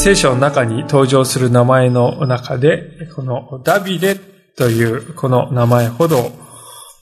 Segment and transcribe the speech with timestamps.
[0.00, 4.14] 聖書の中に登場する名前の中で、このダビデ
[4.56, 6.30] というこの名前ほど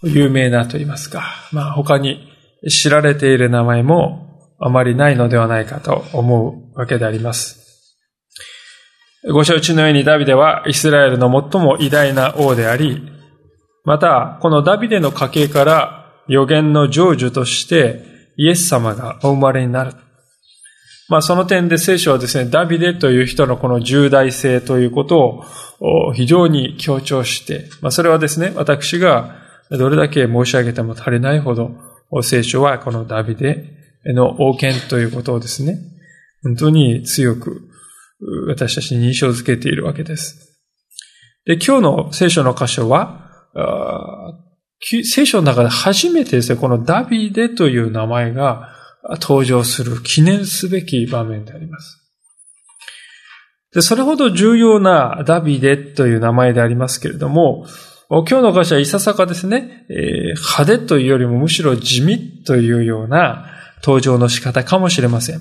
[0.02, 2.26] 有名なと言いますか、まあ他に
[2.68, 7.94] 知られている名前もあまりないのではないかと思うわけであります。
[9.30, 13.02] ご承知のようにダビデはイスラエルの最も偉大な王であり、
[13.84, 18.02] またこのダビデの家系から予言の成就として
[18.36, 19.92] イエス様がお生まれになる。
[21.08, 25.44] まあその点で聖書はですね、ダビデという人のこの重大性ということ
[25.80, 29.36] を非常に強調して、まあそれはですね、私が
[29.70, 31.76] どれだけ申し上げても足りないほど、
[32.22, 33.72] 聖書はこのダビデ
[34.06, 35.78] の王権ということをですね、
[36.42, 37.68] 本当に強く
[38.48, 40.56] 私たちに印象づけているわけです。
[41.44, 43.30] で、今日の聖書の箇所は、
[44.80, 48.75] 聖書の中で初めてですね、このダビデという名前が
[49.20, 52.02] 登場する記念すべき場面であります。
[53.72, 57.66] で、それほど重要なダビデという名前でありますけれども、
[58.08, 59.98] 今日の歌詞はいささかですね、えー、
[60.34, 63.50] 派手というよりもむしろ地味というような
[63.82, 65.40] 登場の仕方かもしれません。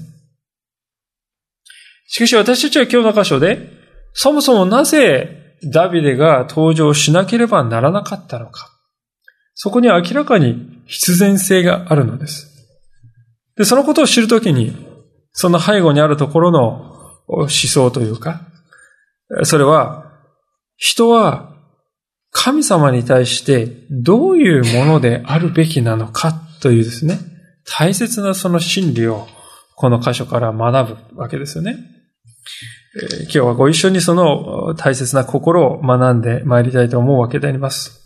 [2.07, 3.69] しかし私たちは今日の箇所で、
[4.13, 8.69] そもそもなぜダビデが登場しなければならなかったのか。
[9.53, 12.54] そこに明らかに必然性があるのです。
[13.57, 14.75] で、そのことを知るときに、
[15.31, 16.95] その背後にあるところの
[17.27, 18.41] 思想というか、
[19.43, 20.03] それは、
[20.77, 21.55] 人は
[22.31, 27.19] 神様に対してどういうものであるべきなのかというですね、
[27.65, 29.25] 大切なその真理を
[29.75, 31.77] この箇所から学ぶわけですよね。
[33.23, 38.04] 今日はご一緒にその大切な心を学んで参りたいと思うわけであります。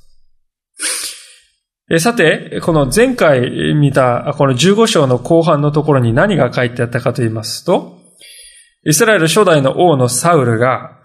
[1.98, 7.98] さて、この前回見たこの15章の後半のところに何が書いてあったかと言いますと、
[8.86, 11.00] イスラエル初代の王のサウルが、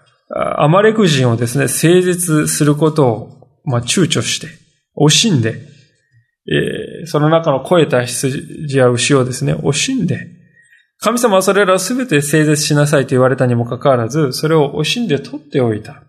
[0.59, 4.49] アマレク人をですね、誠実することを、まあ、躊躇して、
[4.97, 5.55] 惜しんで、
[6.47, 10.29] えー、その中の肥えた羊や牛をですね、惜しんで、
[10.99, 16.03] 神様はそれらをすべて誠実しなさいと言われたにもかかわらず、それを惜しんで取っておいた。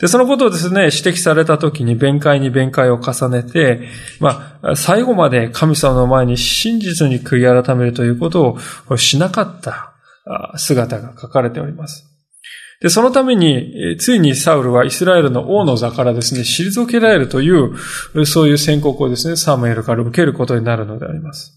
[0.00, 3.86] で、そのことをですね、指摘されたときに弁解に弁解を重ねて、
[4.18, 8.56] まあ、最後まで神様の前に真実に悔い改めるということ
[8.88, 9.92] をしなかった
[10.56, 12.06] 姿が書かれております。
[12.80, 17.76] で、そのために、ついにサウルはイスラエルの王の座からですね、退けられるという、
[18.24, 21.52] そういう宣告をですね、サムエルから受けることになるのであります。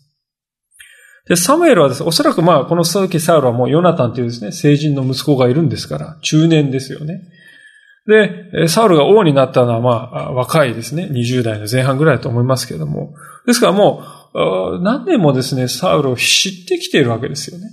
[1.30, 7.22] で、サムエルはですね、おそらくまあ、この時サウルはもうヨナタンというですね、成人の息子がいるんですから、中年ですよね。
[8.08, 11.08] で、サウルが王になったのはまあ、若いですね。
[11.12, 13.14] 20代の前半ぐらいだと思いますけれども。
[13.46, 14.04] ですからも
[14.34, 17.68] う、何年もですね、サウルを知ってきているわけですよね。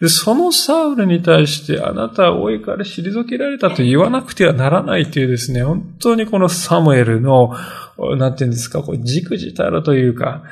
[0.00, 7.54] で、そのサウルに対して、あなたは王位から退けられたと言わなくてはならないというですね、本当にこのサムエルの、
[8.18, 10.42] なんていうんですか、こう、じくじたるというか、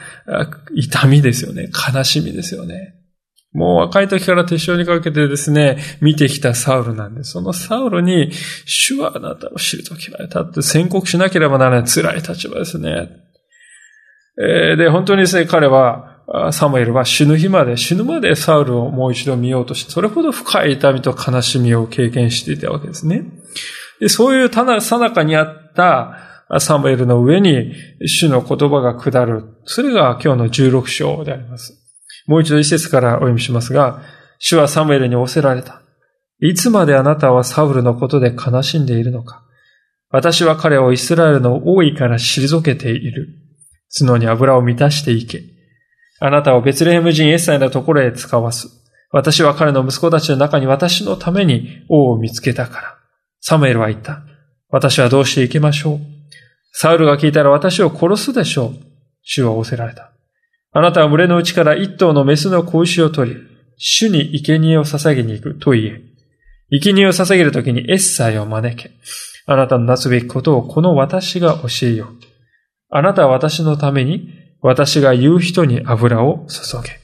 [0.75, 1.71] 痛みですよね。
[1.95, 3.02] 悲しみですよね。
[3.53, 7.33] もう若い時から手塩にかけてですね、見てきたサウルなんです。
[7.33, 8.31] そのサウルに、
[8.65, 13.11] 主はあなたを知るときられたって宣告しなければならない辛い立場ですね。
[14.39, 16.09] えー、で、本当にですね、彼は、
[16.53, 23.25] サムエルは死ぬ日まで、死ぬまでサウルをもう一度見ようとして、それほど深い痛みと悲しみを経験していたわけですね。
[24.01, 27.75] でそういうたな、さなかにあったサムエルの上に
[28.07, 29.45] 主の言葉が下る。
[29.65, 31.82] それが今日の16章であります。
[32.27, 34.03] もう一度一節からお読みしますが、
[34.39, 35.83] 主はサムエルに仰せられた。
[36.41, 39.45] いつまであなたはサウルのことで悲しんでいるのか
[40.11, 43.39] 私は彼をイスラエルの王位から退けている。
[43.97, 45.43] 角に油を満たしていけ。
[46.21, 48.69] あなたをベツレヘム人エッサイのところへ使わす。
[49.11, 52.99] 私は彼の息子たちの中に私のために王を見つけたから。
[53.41, 54.23] サムエルは言った。
[54.69, 56.01] 私はどうして行きましょう。
[56.73, 58.75] サウルが聞いたら私を殺すでしょう。
[59.23, 60.12] 主は仰せられた。
[60.75, 63.37] あなたは群れのうちから一頭のメスの子牛を取り、
[63.77, 66.01] 主に生贄を捧げに行くと言え。
[66.81, 68.91] 生贄を捧げるときにエッサイを招け。
[69.47, 72.09] あなたのなすべきことをこの私が教えよう。
[72.89, 74.29] あなたは私のために、
[74.63, 77.01] 私が言う人に油を注げ。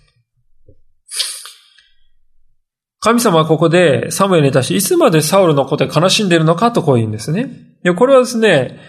[3.00, 7.50] 神様はここでサムエルに対していつまでサウルのことで悲しんでいるのかとこう言うんですね。
[7.97, 8.81] これはですね、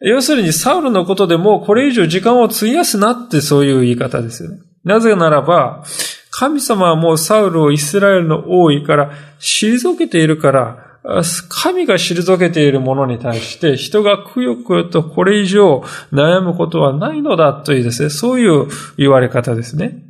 [0.00, 4.58] 要するにサウルのことでもこれ以上時間を費やすなってそういう言い方ですよね。
[4.84, 5.84] なぜならば、
[6.30, 9.10] 神様はもうサウルをイスラエルの王位から
[9.40, 10.88] 退けているから、
[11.48, 18.68] 神が退けているものに対して人がくよくよとこれ以上悩むことはないのだというですね、そういう
[18.98, 20.07] 言われ方ですね。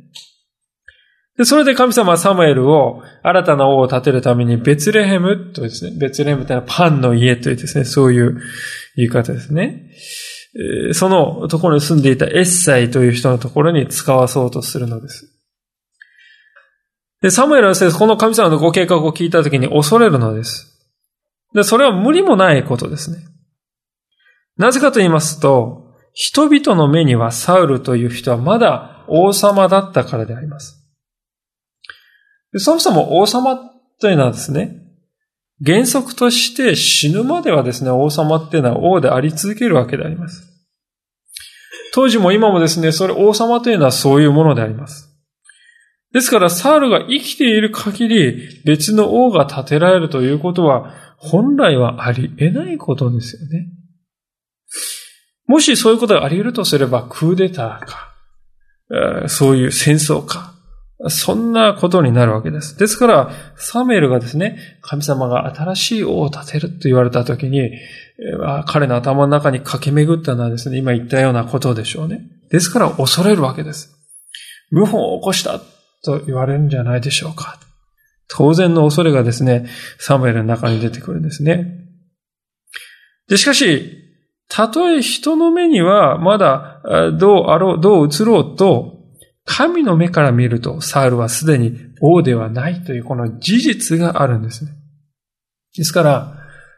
[1.39, 8.41] で、それで神様はサムエルを新たな王を立てるためにベツレヘムとですね、ベツレヘムというのはパンの家というですね、そういう
[8.97, 9.89] 言い方ですね。
[10.91, 15.33] そのところに住んでいたエッサイという人のところに使わそうとするのです。
[17.21, 20.77] で、サムエルはですね、この神様のご計画を聞いたときに恐れるのです。
[21.53, 23.19] で、それは無理もないことですね。
[24.57, 30.78] なぜかと言いますと、人々の目にはサウルという人はまだ王様だったからであります。
[32.55, 33.57] そもそも王様
[33.99, 34.77] というのはですね、
[35.63, 40.45] 原則として死ぬまではですね、王様っていうのは王であり続けるわけであります。
[41.93, 45.09] 当時も今もですね、それ王様というのはそういうものであります。
[46.13, 53.67] ですから、サウルが生きている限り、別の王が建てられるということは、本来はあり得ないことですよね。
[55.45, 60.55] もしそういうことがあり得るとすれば、クーデターか、そういう戦争か、
[61.07, 62.77] そんなことになるわけです。
[62.77, 67.71] ですから、サムエルがですね、神様が新しい王を立てると言われたときに、
[68.65, 72.21] 彼の頭の中に駆け巡ったのはですね、今言ったようなことでしょうね。
[72.49, 73.95] ですから恐れるわけです。
[74.71, 75.61] 謀反を起こした
[76.03, 77.59] と言われるんじゃないでしょうか。
[78.27, 79.67] 当然の恐れがですね、
[79.99, 81.77] サムエルの中に出てくるんですね。
[83.29, 83.95] で、しかし、
[84.49, 86.81] たとえ人の目にはまだ
[87.17, 88.98] どうあろう、どう映ろうと、
[89.51, 94.71] 神の目から見ると、サウルはすでに王ではないというこの事実があるんですね。
[95.75, 96.35] ですから、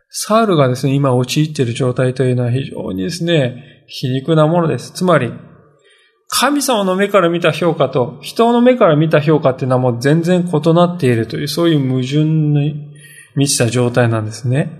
[0.09, 4.91] サウルがですね、今陥っている状態というのは非常にですね、皮肉なものです。
[4.93, 5.33] つまり、
[6.29, 12.89] 神様の目から見た評価と人の目から見た評価っていうのはもう全然異なっているという、そういう矛盾に
[13.35, 14.71] 満ちた状態なんですね。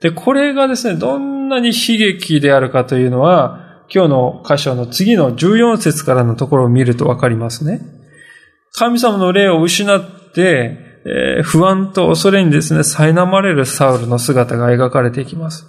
[0.00, 3.61] で、これがですね、どんなに悲劇であるかというのは、
[3.94, 7.80] 今日の箇所の次の14節からのところを見るとわかりますね。
[8.72, 15.66] 神様の霊を失って、えー、不安と恐れにですね、苛まれるサウルの姿が描かれていきます。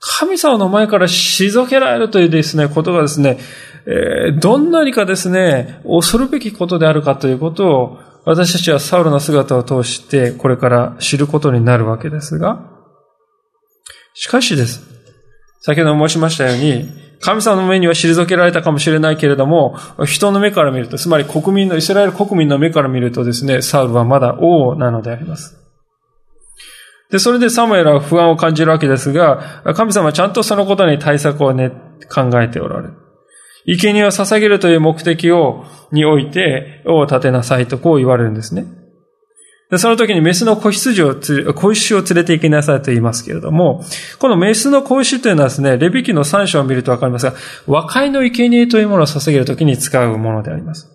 [0.00, 3.38] 神様の前から退けられるというですね、ことがですね、
[3.86, 12.60] えー、どんなにかですね、恐るべきことであるかということを、私たちはサウルの姿を通して、これから知ることになるわけですが、
[14.14, 14.99] しかしです。
[15.60, 16.88] 先ほど申しましたように、
[17.20, 19.76] 神様の目には退けられたかもしれないけれども、
[20.06, 25.56] 人の目から見ると、つまり国民の、イスラエル国民の目から見るとですね、サウルはまだ王なのであります。
[27.10, 31.72] で、それでサムエルは不安を感じるわけですが、神様はちゃんとそのことに対策をね、
[32.12, 32.94] 考えておられる。
[33.66, 38.64] 生贄を捧げるという目的を、において、王を立てなさいとこう言われるんですね。
[39.70, 43.84] で、その時にメスの子羊をつ、子牛を連れて行きなさいと言いますけれども、
[44.18, 47.34] このメスの子牛というのはですね、レビキの3章を見るとわかりますが、
[47.66, 50.90] 和解の生贄というものを捧げる時に使うものであります。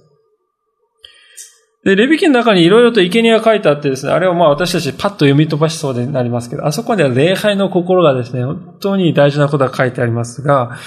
[1.86, 10.78] で、レビキの中にいろいろと生贄が書いてあってですね、あれをまあ私たちパッと読み飛ばしそうになりますけど、あそこには礼拝の心がですね、本当に大事なことが書いてありますが、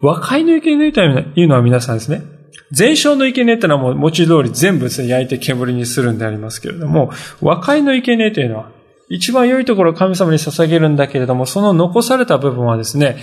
[0.00, 2.22] 和解の生贄というのは皆さんですね、
[2.70, 7.10] 全焼の生贄ってのはもう文字通り全部ですね、焼いて煙にするんでありますけれども、
[7.40, 8.70] 和解の生贄というのは、
[9.08, 13.16] 一番良いところを神様に捧げるんだけれども、その残された部分はですね、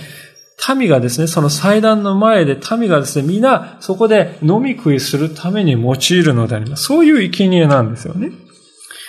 [0.76, 6.84] 民がですね、その祭壇の前で民がですね、皆そこで飲み食いするために用いるのであります。
[6.84, 8.32] そういう生贄なんですよね。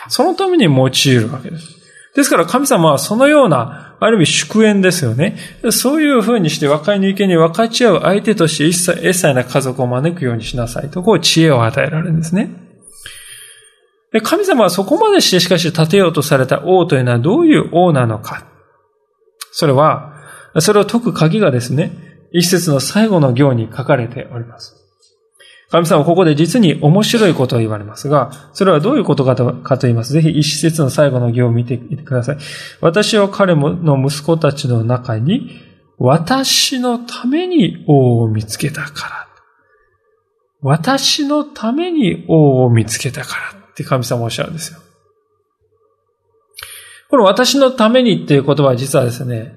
[0.09, 1.76] そのために用いるわけです。
[2.17, 5.37] ですから神様はそのような、ある意味祝宴ですよね。
[5.69, 12.49] そういうふうにして和解の意見に分かち合う相手として一切、一切な家族を招くようにしなさいと、こう知恵を与えられるんですね。
[14.11, 18.47] で神様はそこまでしてしかし立てようとされた王というのはどういう王なのか。
[19.51, 20.15] それは、
[20.57, 21.91] それを解く鍵がですね、
[22.31, 24.86] 一節の最後の行に書かれております。
[25.69, 30.13] 神様はここで実に面白いことを言われますが、それはどういうことかとかと言います。
[30.13, 32.37] ぜひ一節の最後の行を見てみてください。
[32.79, 35.61] 私は彼の息子たちの中に、
[35.97, 39.27] 私のために王を見つけたから。
[40.61, 44.79] 私のために王を見つけたからって神様おっしゃるんですよ。
[47.09, 49.53] この私のためにっていう言葉は実はですね、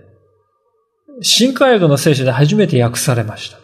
[1.22, 3.58] 新海学の聖書で初めて訳されました。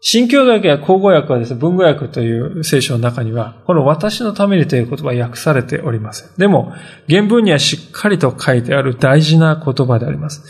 [0.00, 6.28] 新教学や口語訳はですね、文語訳という聖書の中には、この私のためにという言葉は訳されておりません。
[6.38, 6.72] でも、
[7.08, 10.44] 原文にはしっかりと書いてある大事な言葉であります。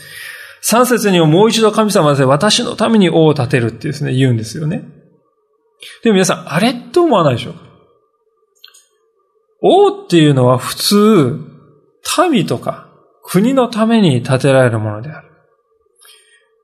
[0.61, 4.83] 三節にももう一度神様はですね、私のために王を立てるってですね、言うんですよね。
[6.03, 7.61] でも皆さん、あれと思わないでしょうか？
[9.61, 11.39] 王っていうのは普通、
[12.31, 12.89] 民とか
[13.23, 15.28] 国のために建てられるものである。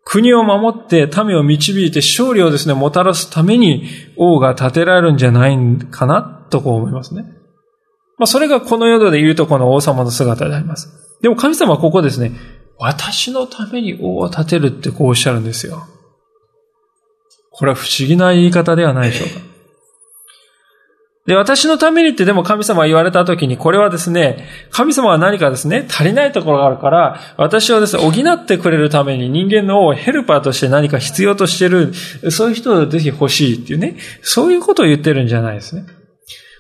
[0.05, 5.57] 国を守って民を導いて勝利をですね、もたらすために王が建てられるんじゃない
[5.89, 6.21] かな
[6.51, 7.23] とこう思いますね。
[8.17, 11.17] まあそれがこの世で言うとこの王様の姿であります。
[11.21, 12.33] でも神様はここですね、
[12.77, 15.87] 私のために王を建てるってこうおっしゃるんですよ。
[17.49, 19.54] これは不思議な言い方ではないでしょうか。
[21.25, 31.93] で、私のためにってでも神様が言われたときに、これはですね、神様が何かですね、足りないところがあるから、私をですね、補ってくれるために人間のをヘルパーとして何か必要としてる、
[32.29, 35.85] そういう人をぜひ欲しいっていうね、そういうことを言ってるんじゃないですね。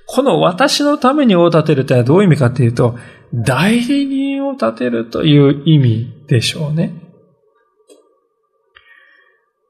[0.07, 2.97] この私のためにを立てるってのはどういう意味かっていうと、
[3.33, 6.93] 代理人を立てるという意味でしょうね。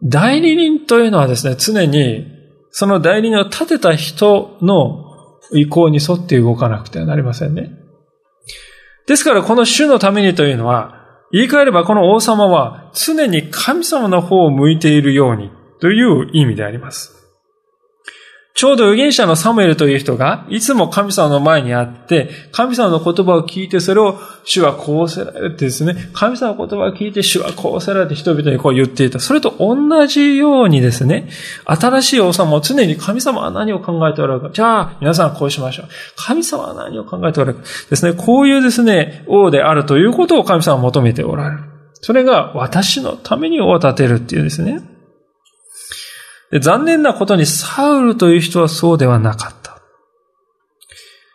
[0.04, 2.35] 代理人というのはですね、常に
[2.78, 7.72] その代理人を立てた人の意向に沿って動かなくてはなりませんね。
[9.08, 17.15] ですからこの主のためにというのは、言い換えればこの王様は常に神様の方を向いているようにという意味であります。
[18.56, 29.20] ちょうど預言者のサムエルという人が、いつも神様の前にあって、神様の言葉を聞いて、それを主はこうせられてですね、神様の言葉を聞いて、主はこうせられて人々にこう言っていた。
[29.20, 31.28] それと同じようにですね、
[31.66, 34.54] 新しい王様も常に神様は何を考えておられるか。
[34.54, 35.88] じゃあ、皆さんこうしましょう。
[36.16, 37.70] 神様は何を考えておられるか。
[37.90, 41.64] ですね、こういうですね、王であるということを神様は求めておられる。
[42.00, 44.95] それが私のために王を立てるっていうですね。
[46.60, 49.82] 残念なことにサウルという人はそうではなかった。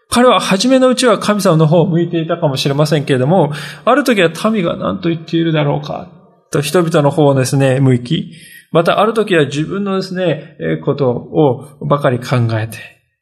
[0.08, 3.52] 彼は初めのうちは神様の方を向いていたかもしれませんけれども、
[3.84, 6.10] ある時は民が何と言っているだろうか、
[6.50, 8.32] と人々の方をですね、向き、
[8.72, 12.78] またある時は自分のですね、ことをばかり考えて、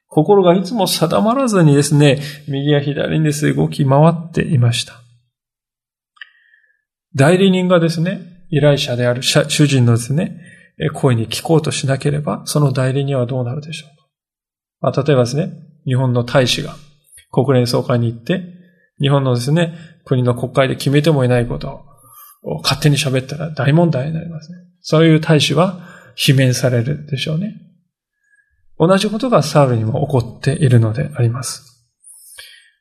[0.06, 4.94] 心がいつも定まらずにですね、右や左にですね、動き回っていました。
[7.14, 10.40] 代理人がですね、依頼者である主人のですね、
[10.94, 14.06] 声に聞こうとしなければ、その代理人はどうなるでしょうか。
[14.80, 15.52] まあ、例えばですね、
[15.84, 16.76] 日本の大使が
[17.32, 18.42] 国連総会に行って、
[19.00, 21.82] 日本のですね、国の国会で決めてもいないこと
[22.42, 24.58] を勝手に喋ったら大問題になりますね。
[24.80, 25.80] そういう大使は
[26.16, 27.54] 罷免されるでしょうね。
[28.78, 31.77] 同じことがサウルにも起こっているのであります。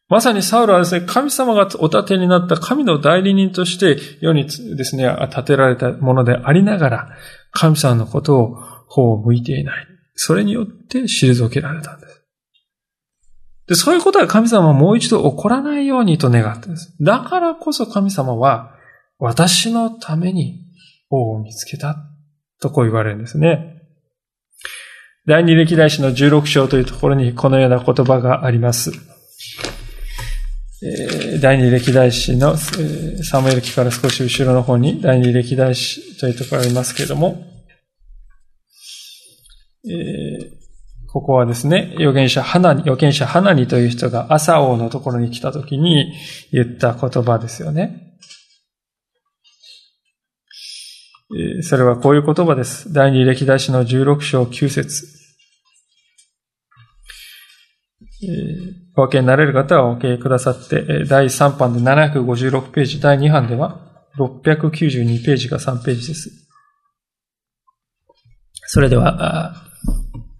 [0.10, 7.10] まさにサウルはですね、神様がお立てになった神の代理人として世にですね、立てられたものでありながら、
[7.52, 8.56] 神様のことを
[8.88, 9.88] 方を向いていない。
[10.16, 12.24] それによって退けられたんです。
[13.68, 16.96] で、そういうことは神様はもう一度起こらないようにと願ったんです。
[17.02, 18.74] だからこそ神様は、
[19.20, 20.62] 私のために
[21.10, 21.98] 王を見つけた。
[22.60, 23.84] とこう言われるんですね。
[25.28, 28.92] 第二歴代史の16章というところにこのような言葉があります。
[31.42, 37.44] 第二歴代史のサムエル記から少し後ろの方に第二歴代史というところがありますけれども、
[41.08, 46.14] ここはですね、預言者花に、預言者花にという人が朝王のところに来た時に
[46.52, 48.04] 言った言葉ですよね。
[51.62, 52.94] それはこういう言葉です。
[52.94, 55.08] 第二歴代史の16章9節
[58.98, 63.80] お分けになれる方はお分けくださって、第3版で756ページ、第2版では
[64.18, 66.32] 692ページが3ページです。
[68.66, 69.54] それでは、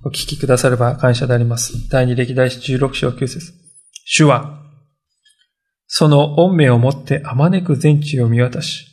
[0.04, 1.88] お聞きくだされば感謝であります。
[1.90, 3.54] 第2歴代史16章9節
[4.06, 4.60] 主は、
[5.86, 8.88] その恩命をもってあまねく全地を見渡し、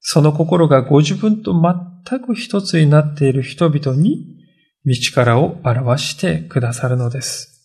[0.00, 4.26] その心がご自分と全く一つになっている人々に
[4.84, 7.57] 道からを表してくださるのです。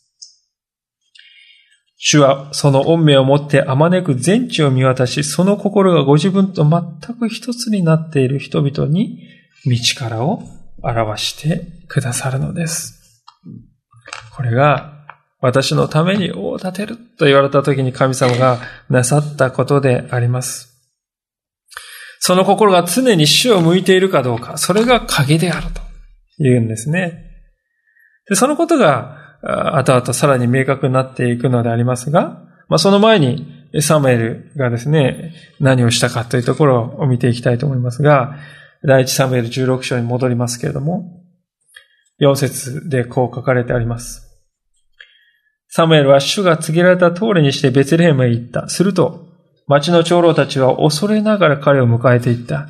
[2.06, 9.20] 主はその恩命をもってあまねく全地を見渡し、その心がご自分と全く一つになっている人々に
[9.66, 10.44] 道からを
[10.82, 13.24] 表してくださるのです。
[14.36, 15.06] これが
[15.40, 20.78] 私のために王を立てると言われた時に神様がなさったことであります。
[22.20, 25.80] その心が常に主を向いているかどうか、それが鍵であると
[26.38, 27.32] 言うんですね。
[28.28, 33.46] でそのことが後々さらに明確になっていくのでありますが、まあ、その前に
[33.82, 38.36] サムエルがですね、何をしたかというところを見ていきたいと思いますが、
[38.86, 41.24] 第一サムエル16章に戻りますけれども、
[42.22, 44.30] 4節でこう書かれてあります。
[45.68, 48.70] サムエルは主が告げられた通りにしてベツレヘムへ行った。
[48.70, 49.28] すると、
[49.68, 52.70] 町の長老たちは恐れながら彼を迎えていった。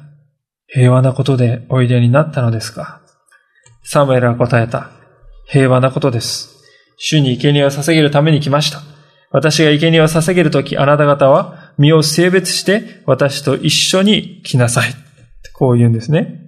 [0.68, 3.02] 平和なことでおいでになったのですか
[3.84, 4.90] サムエルは答えた。
[5.46, 6.53] 平和なことです。
[7.06, 8.82] 主に生贄を捧げるために来ました。
[9.30, 14.94] 私が生贄を捧げるとき、あなた方は身を性別して私と一緒に来なさい。
[15.52, 16.40] こう言うんですね。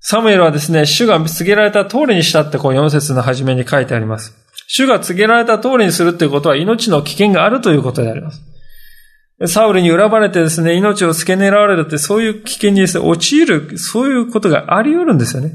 [0.00, 4.34] サムエルはですね、主が告げられた通りにしたってこう4節の初めに書いてあります。
[4.66, 8.42] 主が告げられた通りにするっていうことは命の危険があるということであります。
[9.46, 15.52] サウルに恨まれてですね、命を付け狙われるってそういう危険にですね、陥る、そういうことがあり得るんですよね。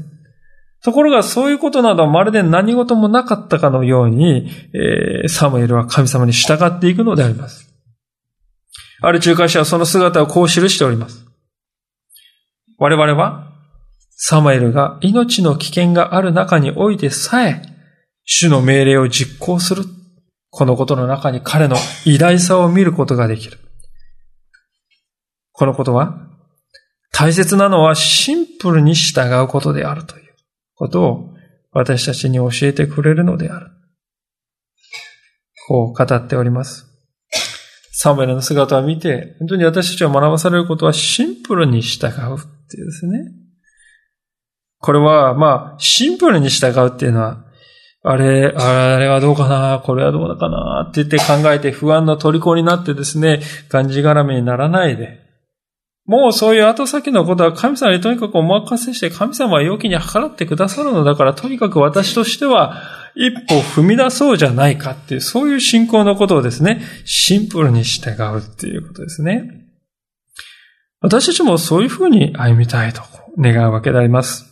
[0.82, 7.70] ところがそういうことなどまるで何事もなかったかのように、えー、サムエルは神様に従っていくのであります。
[9.02, 11.26] ある仲介者はその姿をこう記しております。
[12.78, 13.48] 我々は、
[14.10, 17.62] サムエルが命の危険がある中においてさえ、
[18.24, 19.84] 主の命令を実行する。
[20.50, 23.58] このことの中に彼の偉大さを見ることができる。
[25.52, 26.26] このことは、
[27.12, 30.29] 大切なのはシンプルに従うことであるという
[30.80, 31.34] ことを
[31.72, 33.66] 私たちに教えてくれるのである。
[35.68, 36.86] こう語っております。
[37.92, 42.14] サムエルの姿を見て、本当に私たちが学ばされることはシンプルに従うっ
[42.70, 43.18] ていうですね。
[44.78, 47.44] これは、まあ、シンプルに従うっていうのは、
[48.02, 55.20] あれ、あれはどうかな、これはどうだかな、って言って考えて不安の虜になってですね、がんじがらめにならないで、
[56.10, 62.82] もうそういう後先のことは神様にとにかくお任せして、神様は容器に計らってくださるのだから、とにかく私としては、
[63.14, 69.68] 一歩踏み出そうじゃないかっていう、そういう信仰のことをですね、シンプルに従うっていうことですね。
[71.00, 73.02] 私たちもそういうふうに歩みたいと
[73.38, 74.49] 願うわけであります。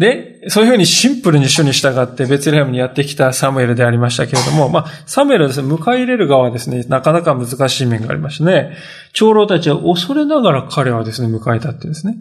[0.00, 8.78] で、そういうふうにシンプルに主に従ってベツレヘムにやってきたサムエルでありましたけれども、まあ、サムエルはですね、迎え入れる側はですね、なかなか難しい面がありましてね、
[9.12, 12.16] 長老たちは恐れながら彼はですね、迎えたってですね、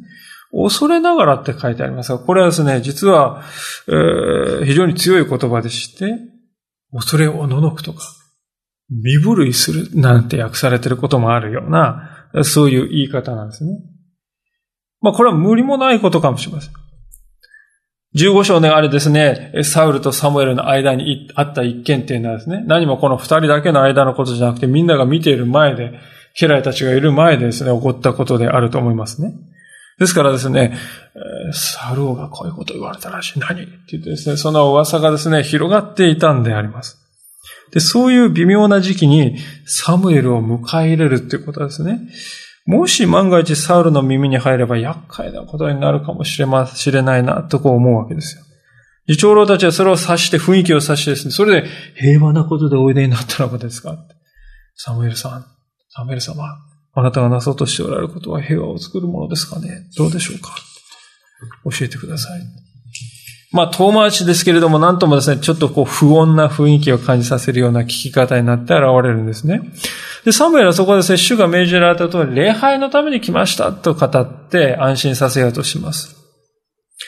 [0.51, 3.43] 恐れながらって書いてありますが、これはですね、実は、
[3.88, 6.19] えー、非常に強い言葉でして、
[6.91, 8.04] 恐れをののくとか、
[8.89, 13.71] 身震いするなんて訳されてることもあるような、そういう言い方なんですね。
[14.99, 16.88] まあ、これは無理もないことかもしれません。
[18.15, 26.00] 15章であれですね、サウルとサムエルの間にあった一件っていうのはですね、何もこの二人だけの間のことじゃなくて、みんなが見ている前で、
[26.36, 29.34] 家来たちがいる前でですね、起こったことであると思いますね。
[30.00, 30.76] ですからですね、
[31.52, 33.39] サルオがこういうこと言われたらしい。
[33.39, 36.98] 何って言ってですね、その噂がですね、広がっていたんであります。
[37.72, 42.00] で、そういう微妙な時期にサムエルを迎え入れるっていうことですね。
[42.65, 48.43] もし万が一サウルの耳に入れば厄介なことになるかもしれま、しれないな、とこう思うわけですよ。
[49.08, 53.98] 次長老たちはそれを察して、雰囲気を察してですね、それで平和なことでおいでになったのかですか
[54.76, 55.45] サムエルさん、
[55.89, 56.43] サムエル様、
[56.93, 60.56] あなたがなそうとしておられることは平和を作るものですかねどうでしょうか
[61.65, 62.68] 教えてください。
[63.51, 69.62] まあ、遠回しですけれども、なんともですね、ちょっとこう、不穏な雰囲気を感じさせるような聞き方になって現れるんですね。
[70.23, 76.15] で、サムエルはそこで接主が命じられた通り、礼拝のために来ましたと語って安心させようとします。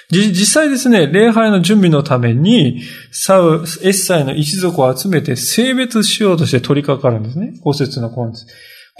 [0.09, 7.53] 実際ですね、礼拝の準備のために、サウ、エッサイの一族を集めて性別しようとして取り掛かるんですね。
[7.61, 8.47] 五節の根です。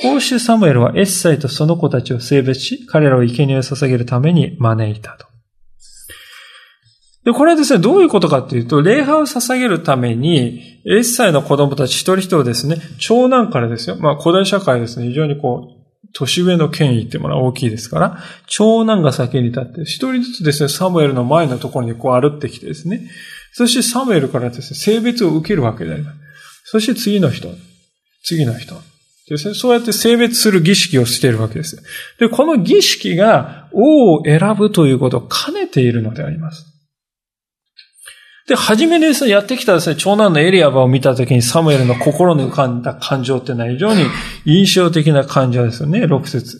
[0.01, 5.31] こうしてサムエルはエッサイとその子たちを性別し、彼らを生贄を捧げるために招いたと。
[7.24, 13.96] で、これはですね、どういうことかっていうと、礼拝を捧げるために、エッサイの子供たち一人一人ですね、長男からですよ。
[13.98, 15.82] まあ、古代社会ですね、非常にこう、
[16.14, 23.08] 年上の権威っていうものは大きいですから、長男が先に立って、一人ずつですね、サムエルの前のところにこう歩ってきてですね、
[23.54, 26.18] そしてサムエルからですね、性別を受けるわけであります。
[26.66, 27.50] そして次の人、
[28.24, 28.76] 次の人。
[29.30, 31.82] ですね、そうやって性別する儀式をしているわけです。
[32.20, 36.71] で、この儀式が王を選ぶということを兼ねているのであります。
[38.47, 44.06] で、初めにですね、やってきたですね、長男のエリアバを見たときにサムエルの心に浮かんだ感情っていうのは非常に
[44.45, 46.60] 印象的な感情ですよね、6節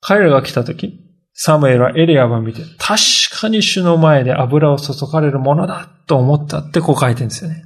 [0.00, 1.00] 彼らが来たとき、
[1.34, 3.00] サムエルはエリアバを見て、確
[3.40, 7.64] かに主の前で油を注がれるものだと思ったってこう書いてるんですよね。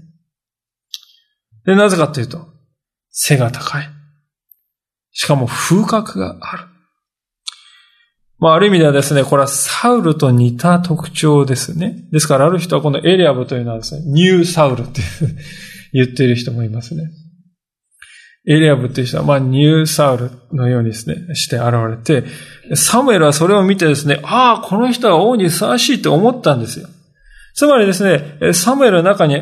[1.64, 2.48] で、なぜかというと、
[3.11, 3.88] 背が高い。
[5.12, 6.71] しかも風格がある。
[8.42, 12.09] まあ、ある意味ではですね、これはサウルと似た特徴ですね。
[12.11, 15.00] ですから、ある人はこのエリアブというのはですね、ニューサウルって
[15.92, 17.05] 言ってる人もいますね。
[18.48, 22.26] エリアブという人は、まあ、ニューサウルのようにですね、して現れて、
[22.74, 26.88] サムエルはそれを見てですね、ああ、この人は王にふさわしいと思ったんですよ。
[27.55, 29.40] つまりですね、サムエルの中に、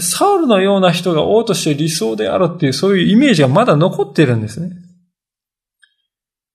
[0.00, 4.81] サウルのような人が王として理想であるっていう、そういうイメージがまだ残っているんですね。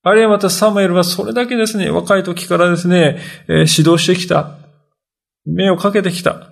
[0.07, 4.57] あるいはまたサムエルはそれだけですね、若い時からですね、指導してきた。
[5.45, 6.51] 目をかけてきた。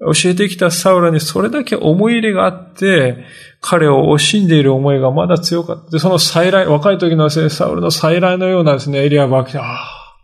[0.00, 3.24] 教えてきたサウルにそれだけ思い入れがあって、
[3.60, 5.90] 彼を惜しんでいる思いがまだ強かった。
[5.90, 10.16] で、その再来、若い時のですね、サウルの再来のようなですね、エリアが来て、ああ、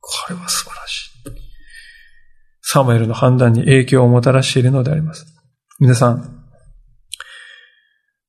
[0.00, 1.12] これは素晴らしい。
[2.62, 5.26] サムエルの判断に影響をもたらしているのであります。
[5.78, 6.42] 皆さん、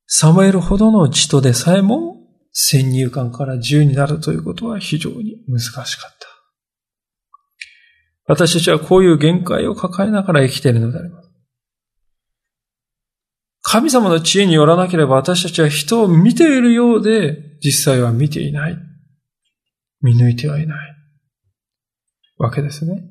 [0.06, 2.13] サムエルほどの地とでさえも
[2.56, 6.28] 先入観から自由になるということは非常に難しかった。
[8.26, 11.30] 私たちはこういう限界を抱えながら生きているのであります。
[13.60, 18.78] 神様の知恵によらなければ私たちは人を見ているようで実際は見ていない。
[20.00, 20.94] 見抜いてはいない。
[22.38, 23.02] わけですね。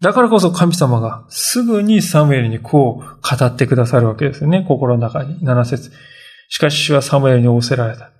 [0.00, 4.64] だからこそ神様がすぐにサムエルにこう語ってくださるわけですよね。
[4.68, 5.40] 心の中に。
[5.40, 5.90] 7節
[6.48, 8.12] しかし主はサムエルに仰せられた。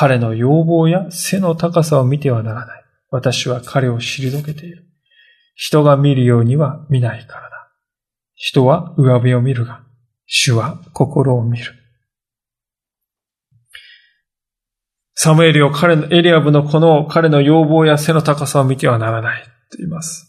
[0.00, 2.84] 彼の要望や背の高さを見てはならない。
[3.10, 4.86] 私は彼を退けている。
[5.56, 7.72] 人が見るようには見ないからだ。
[8.36, 9.82] 人は上辺を見るが、
[10.26, 11.74] 主は心を見る。
[15.14, 20.28] サムエルを彼の、エリアブのこの彼の要望や背の高さを見てはならないと言います。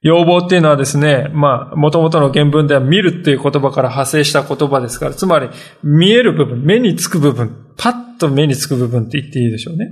[0.00, 5.50] 要望っていうのはですね、まあ、元々の原文では見るっていう言葉から派生した言葉ですから、つまり、
[5.84, 9.90] 見える部分、目につく部分、パッと目につく部分って言っていいでしょうね。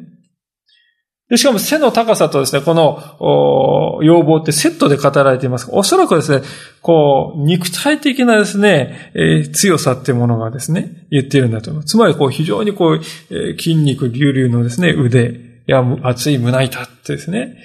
[1.32, 5.66] でしかも背の高さとですね、この要望ってセットで語られています。
[5.70, 6.46] おそらくですね、
[6.82, 11.84] こう、肉体的なですね、えー、強さっていうものがですね、言っているんだと思う。
[11.84, 17.56] つまり、こう、非常にこう、えー、筋肉隆々のですね、腕、や、熱い胸板ってですね、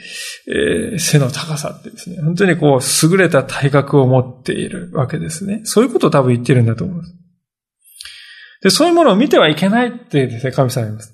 [0.47, 5.61] えー、背の高さってですね、本当にこう、優れた体格を持っているわけですね。
[5.63, 7.13] そういうことを多分言ってるんだと思います。
[8.61, 11.13] で、そういうものを見てはいけないってですね、神様言います。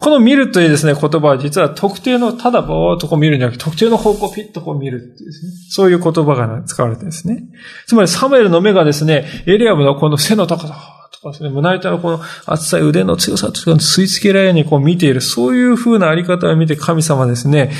[0.00, 7.42] この見るというですね、言葉は実は特定の、ただぼーっとこう見るんじゃなくて、特定の方向をピッとこう見るっていうですね、そういう言葉が使われてですね。
[7.86, 10.74] つまりサムエルの目がですね、エリアムのこの背の高さ、
[11.12, 17.70] とかですね、胸板のこの厚さ、腕の強さとか吸い付けられるようにこう見ている、そういう風なあり方を見て神様ですね、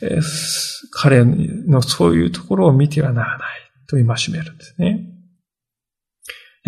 [0.00, 0.22] えー、
[0.92, 3.48] 彼のそういうところを見てはならない
[3.86, 5.15] と戒めるんですね。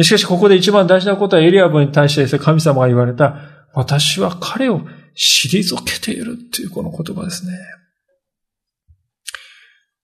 [0.05, 3.37] しかし、ここで一番大事なことはエリアブに対してですね、神様が言われた、
[3.75, 4.81] 私は彼を
[5.17, 7.53] 退けているっていうこの言葉ですね。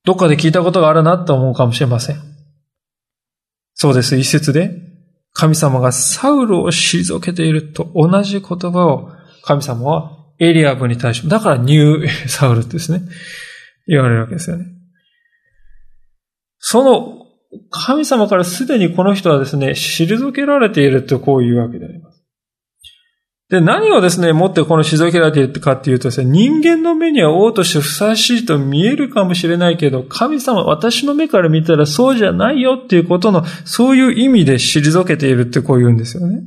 [0.03, 2.21] どっかで聞いたことがあるなと思うかもしれません。
[3.73, 4.15] そうです。
[4.17, 4.71] 一節で、
[5.33, 9.11] 神様がサウルを退けていると同じ言葉を
[9.43, 13.01] 神様はエリアブに対して、だからニューサウルですね。
[13.87, 14.65] 言われるわけですよね。
[16.59, 17.24] その
[17.69, 22.15] 神様からすでにこの人はですね、退けられているとこういうわけであります。
[23.49, 36.41] で、何をですね、持ってこの退けられているかっていうとですね、人間の目には王としてふさわしいと見えるかもしれないけど、神様、私の目から見たらそうじゃないよっていうことの、そういう意味で退けているってこう言うんですよね。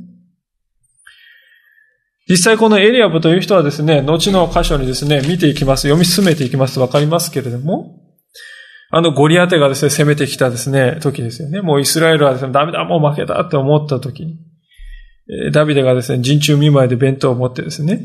[2.27, 7.98] 実際このエリアブという人はですね、後の箇所にですね、見ていきます、読み進めていきますとわかりますけれども、
[8.91, 11.61] あのゴリアテがですね、攻めてきたですね、時ですよね。
[11.61, 14.39] もうイスラエルはですね、ダメだ、もう負けたって思った時に、
[15.53, 18.01] ダビデがですね、人中見舞いで弁当を持ってですね、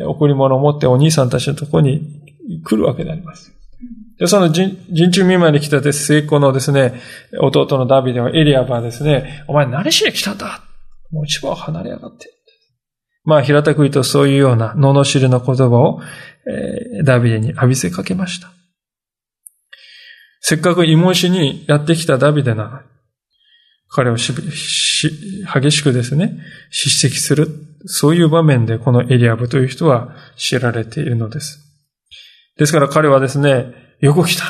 [0.00, 2.22] えー、贈り物を持ってお兄さんたちのところに
[2.64, 3.52] 来るわけであります。
[4.18, 6.94] で、その人中見舞いに来たです、成功のですね、
[7.38, 10.62] 弟のダビデはエリアバはですね、お前何しに来たんだ？
[11.10, 12.30] もう一番離れやがって。
[13.24, 16.00] まあ、平たく言うとそういうような罵りの言葉を、
[16.46, 18.50] えー、ダビデに浴びせかけました。
[20.42, 22.84] せっかく芋石にやってきたダビデなのに、
[23.88, 25.10] 彼をしし
[25.54, 26.38] 激しくですね、
[26.70, 27.48] 叱責する。
[27.86, 31.60] そういう場面でこのエリアブという人は知られているのです。
[32.58, 34.44] ですから彼はですね、よく来た。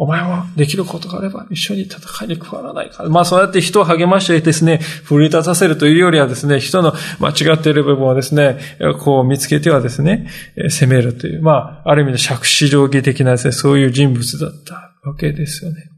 [0.00, 3.04] お前はできることがあれば一緒に戦いに加わらないか。
[3.04, 8.58] まあそうやって人を励ましてですね、奮い立たせるというよりはですね、人の間違っている部分をですね、
[9.00, 10.28] こう見つけてはですね、
[10.70, 15.88] 責めるという、まあある意味で借子定規的なですね、そういう人物だったわけですよね。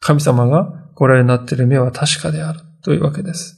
[0.00, 3.56] 神様がご覧になっている目は確かであるというわけです。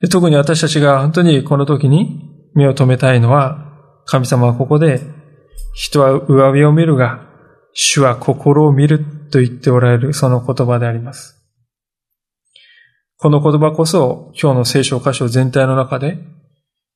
[0.00, 3.64] で特に私たちが本当にこの時に目を留めたいのは、
[4.06, 5.00] 神様はここで、
[5.74, 7.26] 人は上辺を見るが、
[7.74, 11.38] 主は心を見ると言っておられるその言葉であります。
[13.18, 16.18] この言葉こそ今日の聖書箇所全体の中で、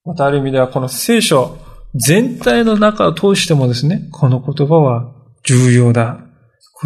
[0.05, 1.59] またある意味ではこの聖書
[1.95, 6.27] 全体の中を通してもですね、この言葉は重要な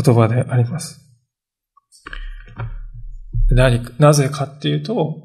[0.02, 1.00] 言葉であります。
[3.50, 5.22] 何、なぜかっていうと、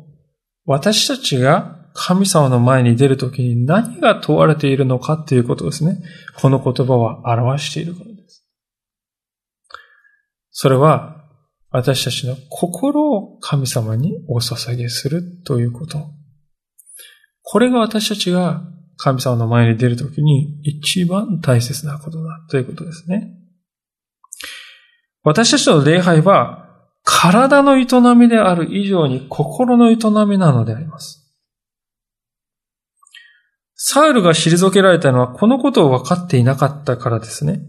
[0.66, 6.02] 私たちが神様の前に出るときに何が問われているのかっていうことですね。
[6.40, 8.46] この言葉は表しているからです。
[10.52, 11.18] それは、
[11.74, 16.12] 私たちの心を神様にお捧げするということ。
[17.44, 18.62] これが私たちが
[19.04, 23.34] 神様の前に出るときに一番大切なことだということですね。
[25.24, 26.68] 私たちの礼拝は
[27.04, 27.86] 体の営
[28.16, 29.96] みである以上に心の営
[30.28, 31.18] みなのであります。
[33.74, 37.60] サウルが退けられたのはこのことを分かっていなかったからですね。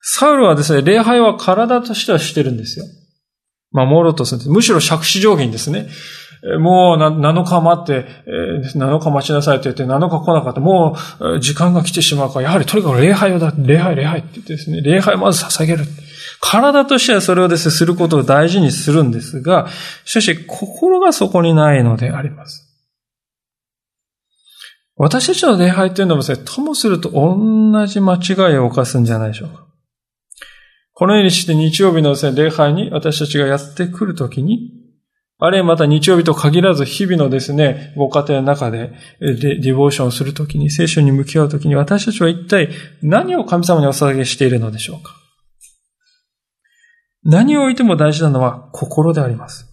[0.00, 2.86] サウルはですね、礼拝は体としてはしてるんですよ。
[3.70, 4.50] 守ろうとするんです。
[4.50, 5.88] むしろ借子定規ですね。
[6.58, 8.06] もう7日待って、
[8.74, 10.60] 7日待ちなさいと言って7日来なかった。
[10.60, 15.84] もう時間が来てしまうから、やはりとにかく礼拝をだ、礼拝、礼拝って言ってですね、礼拝をまず捧げる。
[16.40, 19.68] 体としてはそれをですね、することを大事にするんですが、
[20.04, 22.66] しかし心がそこにないのであります。
[24.96, 29.66] 私たちの礼拝というのはですね、ともすると同じ間違いを犯すんじゃないでしょうか。
[30.92, 34.79] このようにして日曜日のですね、礼拝に私たちがやってくるときに、
[35.40, 42.68] あるいはまた日曜日と限らず日々のですね、ご家庭の中でディボーションするときに、聖書に向き合うときに私たちは一体
[43.02, 45.14] 何を神様にお捧げしているのでしょうか？
[47.24, 49.66] 何を置いても大事なのは心であります。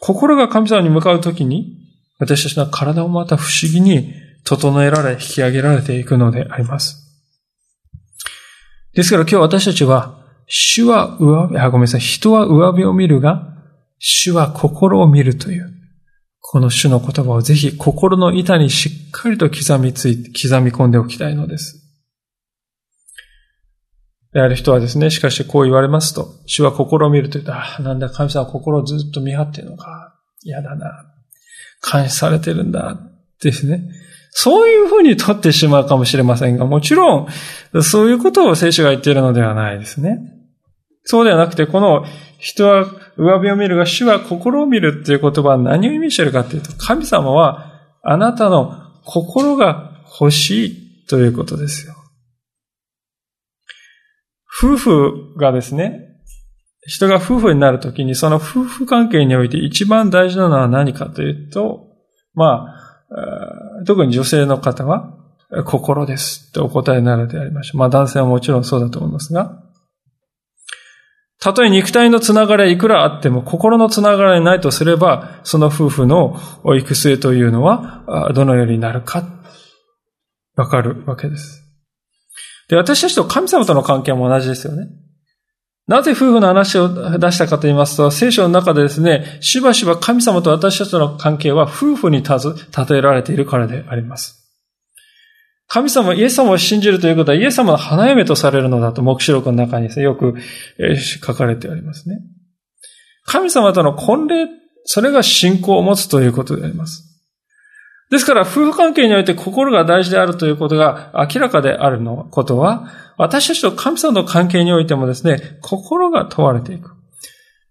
[0.00, 1.76] 心が神様に向かうときに、
[2.18, 7.04] 私たちの体をまた不思議に整えられ、引き上げられていくのであります。
[8.94, 13.57] ですから今日私たちは、主は上、あ、ごめんなさい、人は上辺を見るが、
[13.98, 15.72] 主は心を見るという、
[16.40, 21.84] この主の言葉をぜひ心の板にしっかりと刻みつい、刻み込んでおきたいのです。
[24.32, 30.14] である人はですね、しかしこう言われますと、主は心を見ると言ったら、なんだ神様は心をずっと見張っているのか。
[30.42, 31.06] 嫌だな。
[31.90, 32.98] 監視されてるんだ。
[33.42, 33.88] ですね。
[34.30, 37.26] そういうふうに取ってしまうかもしれませんが、もちろ
[37.74, 40.18] ん、そういうことを聖書が言っているのではないですね。
[41.04, 42.04] そうではなくて、この
[42.38, 42.86] 人は
[43.18, 51.94] 上辺を見るが、主は心を見るっていう言葉は何を意味しているかというと、神様はあなたの心が欲しいということですよ。
[54.62, 56.04] 夫婦がですね、
[56.86, 61.88] 人が夫婦になるときに、その夫婦関係において一番大事なのは何かというと、
[62.34, 65.14] まあ、特に女性の方は、
[65.64, 67.78] 心ですってお答えになるでありましょう。
[67.78, 69.62] まあ男性はもちろんそうだと思いますが、
[71.40, 76.40] たとえ肉体のつながりはいくらあっても、心のつながりないとすれば、その夫婦の
[76.76, 79.24] 育成というのは、どのようになるか、
[80.56, 81.64] わかるわけです。
[82.68, 84.88] で、私たちと神様との関係も同じですよね。
[85.86, 94.37] なぜ夫婦の話を出したかと言いますと、聖書の中でですね、しばしば神様と私たちとの関係は夫婦に例えられているからであります。
[95.68, 100.34] 神様、イエス様を信じるということは、イエス様の花嫁とされるのだと、目視録の中にですね、よく
[101.22, 102.20] 書かれてありますね。
[103.24, 104.48] 神様との婚礼、
[104.84, 107.04] それが信仰を持つということであります。
[108.10, 116.92] ですから、夫婦関係において心が大事であるということが明らかであるのことは、私たちと神様の関係においてもですね、心が問われていく。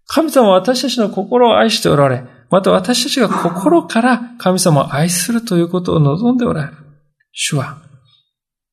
[0.06, 6.76] 神様は私たちの心を愛しておられ、また私たちが心から神様を愛するということを望んでおられる。
[7.32, 7.87] 主は、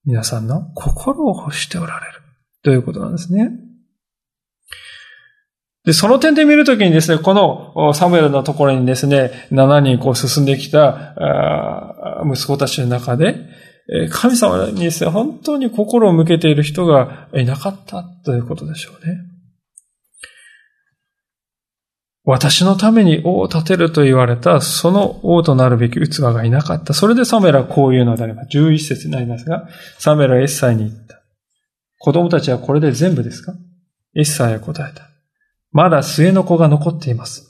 [0.06, 2.22] 皆さんの心を欲しておられる。
[2.64, 3.52] ということなんですね。
[5.86, 11.16] で、その点で見るときにですね、このサムエルのところにですね、7人こう進んできた
[12.26, 13.36] 息子たちの中で、
[14.10, 19.35] 神様にですね、本当に心を向けている人がいなかったということでしょうね。
[22.26, 26.96] 私のために王を立てると言われた、その王となるべき器がいなかった。
[26.96, 29.68] それでサメラはこういうのであれば、11節になりますが、
[30.00, 31.22] サメラはエッサイに言った。
[32.00, 33.54] 子供たちはこれで全部ですか？
[34.16, 35.08] エッサイは答えた。
[35.72, 37.48] まだ末の子が残っています。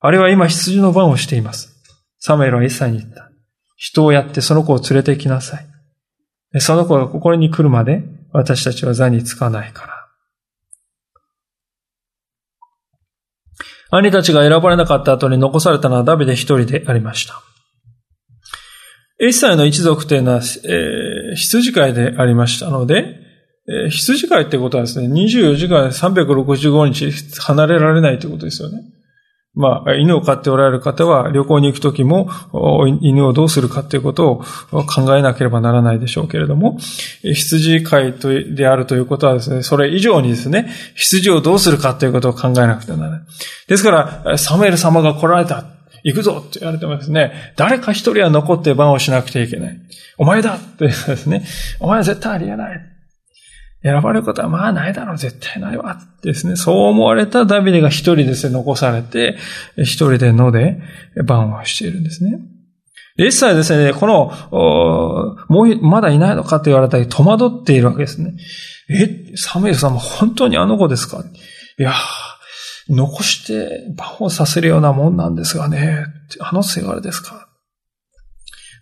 [0.00, 1.74] あれは今羊の番をしています。
[2.18, 3.30] サムエルはエッサイに言った。
[3.76, 6.60] 人をやってその子を連れてきなさい。
[6.60, 8.02] その子がここに来るまで
[8.32, 9.97] 私たちは座につかないから。
[13.90, 17.42] 兄たちが選ばれなかった後に残されたのはダビデ一人でありました。
[19.20, 23.16] エッサイの一族というのは、えー、羊飼いでありましたので、
[23.66, 28.82] えー、羊飼いってことはですね、24時間365日離れられないということですよね。
[29.58, 32.30] まあ、犬を飼っておられる方は旅行に行くときも
[33.00, 34.44] 犬をどうするかということを
[34.84, 36.78] 考えなければならないでしょうけれども、
[37.22, 38.14] 羊飼い
[38.54, 43.20] であるということはですね、それ以上にですね、羊をどうするかということを考えなくてはならない。
[43.66, 45.64] ですから、サムエル様が来られた。
[46.04, 49.80] 行くぞって言われてもですね、誰か一人は残って番をしなくてはいけない。
[50.18, 51.44] お前だってですね、
[51.80, 52.97] お前は絶対ありえない。
[53.82, 56.00] 選ばれることはまあないだろう、絶対ないわ。
[56.22, 56.56] ですね。
[56.56, 59.36] そう思われたダビデが一人ですね、残されて、
[59.76, 60.80] 一人で野で
[61.24, 62.40] 番をしているんですね。
[63.16, 64.32] 一切ですね、この、
[65.48, 68.34] もう、まだいないのかと言われたり戸惑っているわけですね。
[68.90, 71.24] え、サムエルさんも本当にあの子ですか？
[71.78, 71.92] いや
[72.88, 76.04] 残して番をさせるようなもんなんですがね、
[76.40, 77.48] あのせがれですか？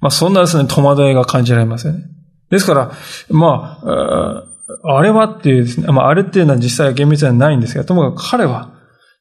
[0.00, 2.04] まあそんなですね、戸惑いが感じられますよね。
[2.50, 2.92] ですから、
[3.30, 4.44] まあ、
[4.83, 8.72] あれはっていうですね、まあ、あれっていうのは実際は厳密にはないんですが、ともかく彼は、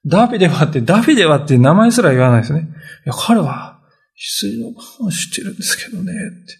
[0.05, 2.61] ダビデはって、ダビデはって名前すら言わないですね。
[2.61, 3.79] いや、彼は、
[4.15, 6.53] 羊の番を知ってるんですけどね、って。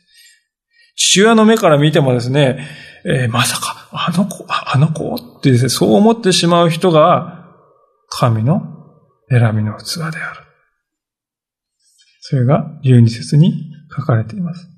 [0.96, 2.68] 父親の目から見てもですね、
[3.06, 7.46] えー、まさか、あの子、あの子ってですね、そう思ってしまう人が、
[8.10, 8.62] 神の
[9.30, 10.42] 選びの器である。
[12.22, 14.75] それが、十二節に書かれています。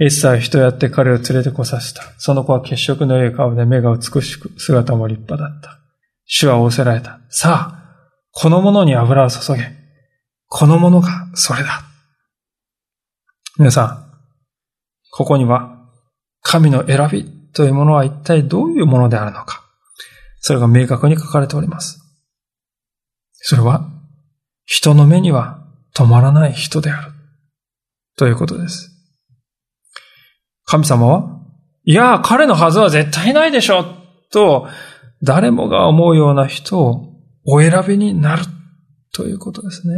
[0.00, 2.02] エッサー人やって彼を連れてこさせた。
[2.18, 5.80] その子は血色の良い顔で目が美しく、姿も立派だった。
[6.24, 7.20] 主は仰せられた。
[7.30, 7.78] さあ、
[8.30, 9.72] このものに油を注げ。
[10.46, 11.82] このものがそれだ。
[13.58, 14.08] 皆さん、
[15.10, 15.76] ここには、
[16.42, 19.64] 神の選びというものは一体どういうものであるのか。
[20.40, 22.00] それが明確に書かれております。
[23.32, 23.88] それは、
[24.64, 25.58] 人の目には
[25.94, 27.12] 止まらない人である。
[28.16, 28.97] ということです。
[30.68, 31.40] 神様は、
[31.84, 33.86] いや、彼のはずは絶対ないでしょ
[34.30, 34.68] と、
[35.22, 37.14] 誰もが思うような人を
[37.46, 38.42] お選びになる
[39.14, 39.94] ということですね。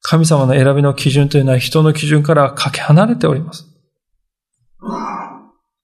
[0.00, 3.66] 神様の選びの基準というのは人の基準からかけ離れております。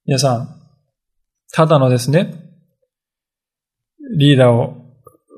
[0.07, 0.49] 皆さん、
[1.53, 2.33] ただのですね、
[4.17, 4.73] リーダーを、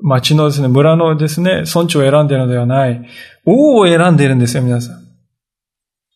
[0.00, 3.06] 町のですね、村のですね、村長を選んでいるのではない、
[3.44, 5.07] 王を選んでいるんですよ、皆さん。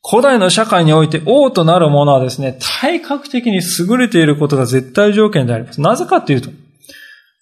[0.04, 5.80] 古代の社会において王となる者はですね、体格的に優れていることが絶対条件であります。
[5.80, 6.50] なぜかというと、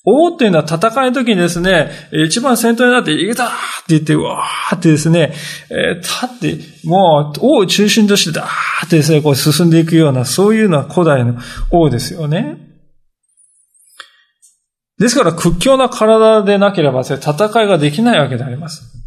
[0.04, 3.54] 王っていうのは戦いの時にですね、一番先頭になって、いけたって
[3.88, 5.34] 言って、わーってですね、
[5.70, 11.38] えー、立って、もう、王を中心として、だーってですね、こう進んでいくような、そういうのは古代の
[11.70, 12.56] 王ですよね。
[14.98, 18.99] ですから、屈強な体でなければ、戦いができないわけであります。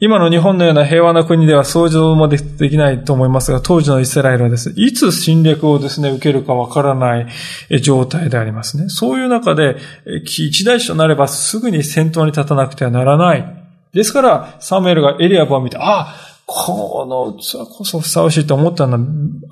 [0.00, 8.88] 今の日本のような平和な国では想像もできないと思いますが、当時のイスラエルはですね、いつ侵略をですね、受けるかわからない状態でありますね。
[8.90, 9.76] そういう中で、
[10.24, 13.44] 一大使となればすぐに先頭に立たなくてはならない。
[13.92, 16.14] ですから、サムエルがエリアブを見て、ああ、
[16.46, 19.00] この器こそふさわしいと思ったのは、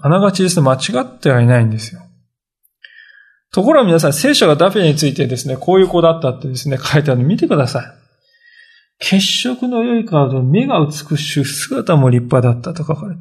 [0.02, 2.02] あながちですね、間違ってはいないんですよ。
[3.52, 8.06] ところが皆さん、聖書がダフィネについてですね、こういう子だったってですね、書いてあるの見てください。
[8.98, 13.20] 血色の良い顔と目が美しく姿も立派だったと書かれて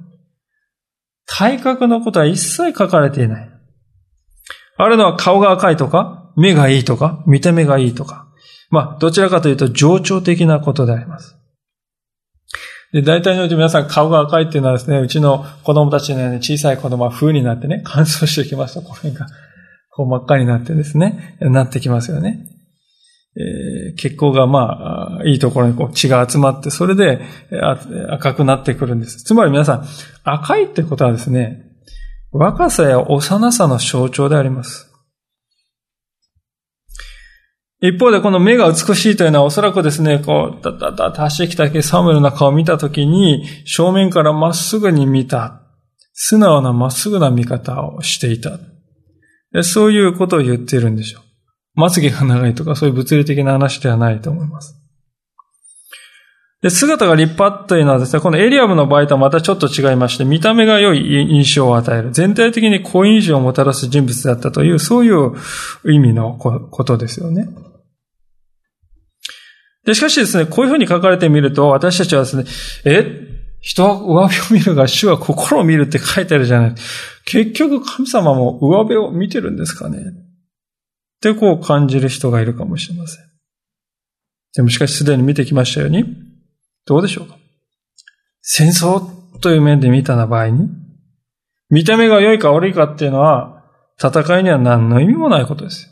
[1.26, 3.50] 体格のことは一切書かれていない。
[4.78, 8.28] あるのは顔が赤いとか、目がいいとか、見た目がいいとか。
[8.70, 11.36] まあ、どちらかというと情緒的なことであります。
[12.94, 19.28] で、大体のうち皆さん顔が赤いっていうのはですね、うちの子供たちのように小さい子供は風になってね、乾燥してきますと、これが、
[19.92, 22.55] こう真っ赤になってですね、なってきますよね。
[23.38, 27.22] えー、血行がまあ、いいところにこう血が集まって、それで
[28.10, 29.18] 赤くなってくるんです。
[29.24, 29.86] つまり皆さん、
[30.24, 31.64] 赤いってことはですね、
[32.32, 34.92] 若さや幼さの象徴であります。
[37.82, 45.62] 一方でこの目が美しいというのはおそらくですね、こう、だだだ足してきたサムエルの顔を見たときに、正面からまっすぐに見た。
[46.14, 48.58] 素直なまっすぐな見方をしていた。
[49.64, 51.25] そういうことを言っているんでしょう。
[51.76, 54.82] まつげが長いとかそういう物理的な話ではないと思います。
[56.62, 62.12] で、姿が立派というのはですね、このエリアムの場合とはまたちょっと違いまして、見た目が良い印象を与える。
[62.12, 65.34] 全体的に好印象をもたらす人物だったという、そういう
[65.92, 67.48] 意味のことですよね。
[69.86, 72.46] で、しかしですね、こういうふうに書かれてみると、私たちはですね、
[72.86, 73.22] え？
[73.62, 76.76] 人は上辺を見るが、主は心を見るって書いてあるじゃない。
[77.26, 80.00] 結局神様も上辺を見てるんですかね
[81.32, 83.26] ってこう感じる人がいるかもしれません。
[84.56, 86.06] でもしかしすでに見てきましたように、
[86.86, 87.36] どうでしょうか？
[88.42, 89.02] 戦争
[89.42, 90.70] という面で見たな場合に、
[91.70, 93.64] 見た目が良いか悪いかっていうのは、
[94.00, 95.90] 戦いには何の意味もないことです。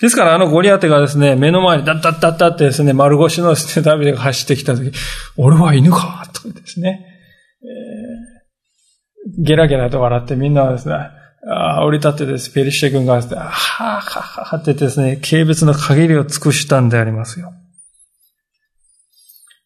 [0.00, 4.90] ですからあのゴリアテがですね、目の前にダッダッダッダってですね、丸腰のですね、ダビデが走ってきたとき、
[5.36, 7.04] 俺は犬かとかですね、
[7.62, 10.94] えー、ゲラゲラと笑ってみんなはですね、
[11.46, 17.52] あ降り立ってです、ペリシテ軍がですね、はぁはぁはぁってですね、軽蔑の限りを尽くしたんでありますよ。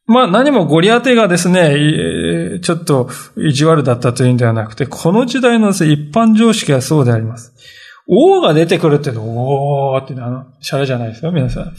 [0.07, 7.53] まあ何もゴリアテがですね、ちょっと意地悪だったというんではなくて、この時代のですね、一般常識はそうであります。
[8.07, 11.73] 王が出てくるっていうの、おーってあの、シャレじゃないですよ、皆さん。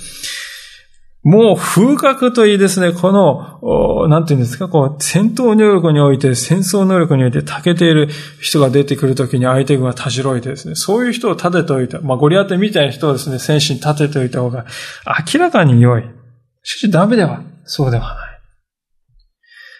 [1.26, 8.10] もう風格といいですね、この、なんていうんですか、こう、戦闘能力において、戦争能力において長けている
[8.40, 12.00] 人が出てくるときに相手軍はたじろいてですね、そういう人を立てておいた。
[12.00, 14.68] まあ、ゴリアテみたいな人をですね、戦士に立てておいた方が
[15.34, 16.04] 明らかに良い。
[16.62, 18.40] しかしダメでは、そうではない。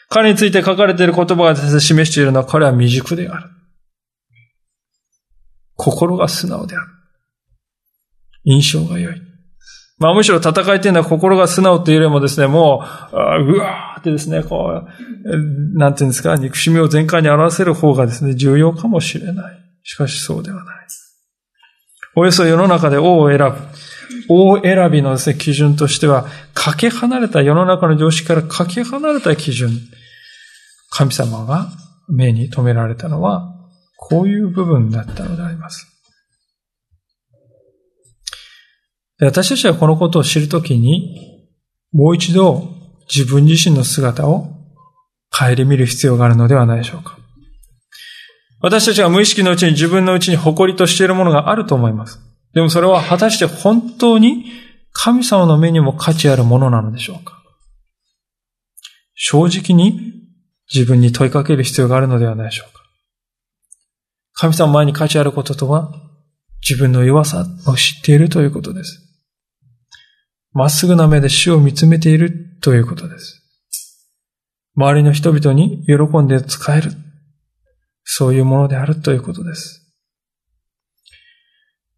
[0.10, 3.50] 彼について書かれている言葉がですね、示しているのは彼は未熟である。
[5.76, 6.88] 心が素直である。
[8.46, 9.34] 印象が良い。
[9.98, 19.56] まあむしろ戦いというのは心が素直というよりもですね、もう、うわーってですね、こう、なんていうんですか、憎しみを全開に表せる方がですね、重要かもしれない。
[19.84, 20.76] しかしそうではない。
[22.18, 23.56] およそ世の中で王を選ぶ。
[24.30, 29.70] 王選びのですね、基準としては、かけ離れた世の中の常識からかけ離れた基準。
[30.89, 31.68] 神様が
[32.08, 33.54] 目に留められたのは、
[33.98, 35.95] こういう部分だったのであります。
[39.20, 41.47] 私たちはこのことを知るときに、
[41.93, 42.68] もう一度
[43.13, 44.47] 自分自身の姿を
[45.32, 47.18] 顧みる必要があるのではないでしょうか。
[48.61, 52.20] 私たちは無意識のうちに自分のうちに誇りとしているものがあると思います。
[52.53, 54.45] でもそれは果たして本当に
[54.91, 57.41] 神様の目にも価値あるものなのでしょうか
[59.13, 60.13] 正直に
[60.74, 62.82] 自分に問いかける必要があるのではないでしょうか
[64.34, 65.93] 神様前に価値あることとは、
[66.61, 69.05] 自分の弱さを知っているということです。
[70.56, 72.32] まっすぐな目で主を見つめている
[72.62, 73.43] ということです。
[74.78, 76.93] 周りの人々に喜んで使える。
[78.06, 79.93] そういうものであるということです。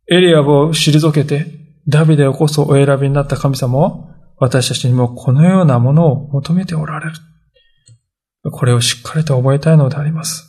[0.09, 1.45] エリアを退けて、
[1.87, 7.13] ダビデをこそお選びになった神様は、私たちにもこのようなものを求めておられる。
[8.51, 10.45] これをしっかりと覚えたいのであります。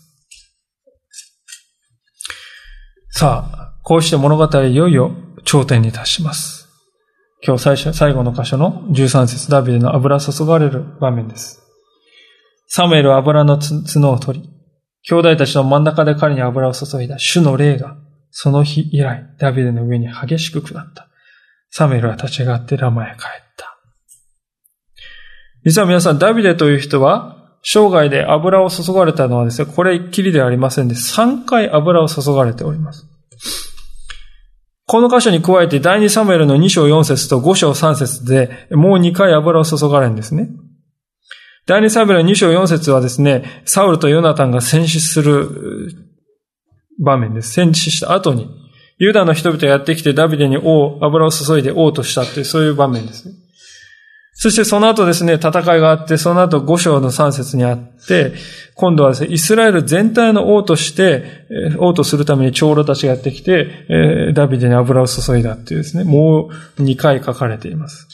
[3.11, 5.13] さあ、こうして物語いよいよ
[5.45, 6.58] 頂点に達します。
[7.45, 11.62] 今日最初、最後の箇所の13節ダビデの油注がれる場面です。
[12.66, 14.51] サムエルは油の角を取り、
[15.03, 17.97] 兄弟たちの真ん中で彼に油を注いだ主の霊が、
[18.30, 21.09] その日以来、ダビデの上に激しく下った。
[21.70, 23.18] サムエルは立ち上がってラマへ帰っ
[23.57, 23.78] た。
[25.64, 33.07] 実は皆さん、ダビデという人は、生涯で油を注がれたのはですね、これっきりではありませんで、3回油を注がれております。
[34.89, 40.49] この箇所に加えて、第2サムエルの2章4節と5章3節で、もう2回油を注がれるんですね。
[41.66, 45.95] 第2サムエルの2章4節はですね、サウルとヨナタンが戦死する
[47.05, 47.53] 場面です。
[47.53, 48.49] 戦死した後に、
[48.97, 53.28] ユダの人々がやってきてダビデに王、油を注いで王としたという、そういう場面です。
[54.41, 58.34] そしてその後ですね、戦いがあって、その後五章の三節にあって、
[58.76, 61.24] 今度はですね、イスラエル全体の王として、
[61.78, 68.07] 王とするために長老たちがやってきて、ダビデに油を注いだっていうですね、もう二回書かれています。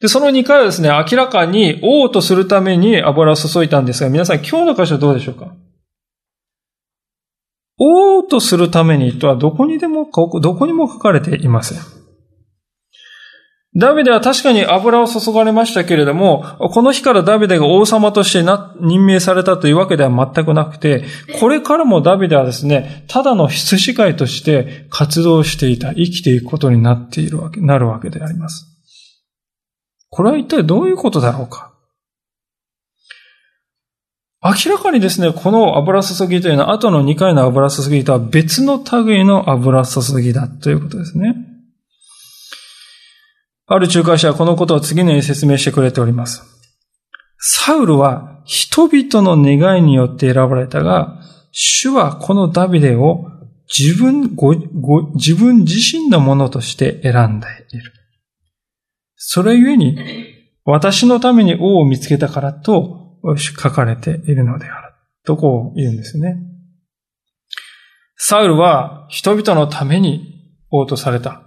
[0.00, 5.56] で、その二回はですね、明らかに王とするために油を注いだんですが、皆さん今日の箇所どうでしょうか？
[7.78, 10.08] 王とするためにとはどこにでも、
[10.40, 11.78] どこにも書かれていません。
[13.74, 18.42] ダビデは確かに油を注がれましたけれども、この日からダビデが王様として
[18.80, 21.04] 任命されたというわけでは全くなくて、
[21.40, 28.66] これからもダビデはですね、ただの羊飼いとして活動していた、生きていくことになっているわけ、なるわけであります。
[30.10, 31.72] これは一体どういうことだろうか？
[34.44, 41.48] 明らかにですね、この油注ぎというのは、後の2回の油注ぎとは別の類の油注ぎだということですね。
[43.74, 46.42] ある仲介者はこのことを次のように説明してくれております。
[47.38, 51.20] サウルは人々の願いによって選ばれたが、
[51.52, 53.24] 主はこのダビデを
[53.74, 57.92] 自分、ご、ご、自分自身のものとして選んでいる。
[59.16, 59.98] それゆえに、
[60.64, 64.92] 私のために王を見つけたからと書かれているのである。
[65.24, 66.36] とこう言うんですね。
[68.16, 71.42] サウルは人々のために王とされた。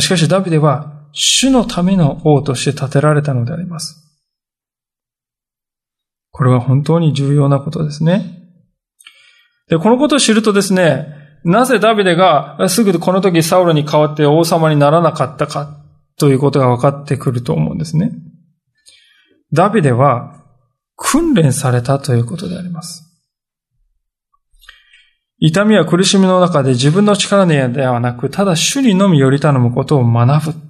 [0.00, 4.06] しかしダビデは主のための王として建てられたのであります。
[6.30, 8.38] これは本当に重要なことですね。
[9.68, 11.06] で、このことを知るとですね、
[11.44, 15.84] なぜダビデがすぐこの時サウルに代わって王様にならなかったか
[16.18, 18.12] ということが分かってくると思うんですね。
[19.52, 20.44] ダビデは
[20.96, 23.06] 訓練されたということであります。
[25.38, 30.69] 痛みや苦しみの中で自分の力ではなく、ただ主にのみより頼むことを学ぶ。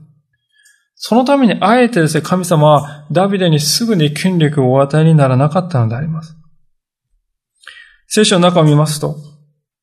[1.02, 6.36] そのためにあえてですね、神様はダビデにすぐに権力をお与えにならなかったのであります。
[8.06, 9.16] 聖書の中を見ますと、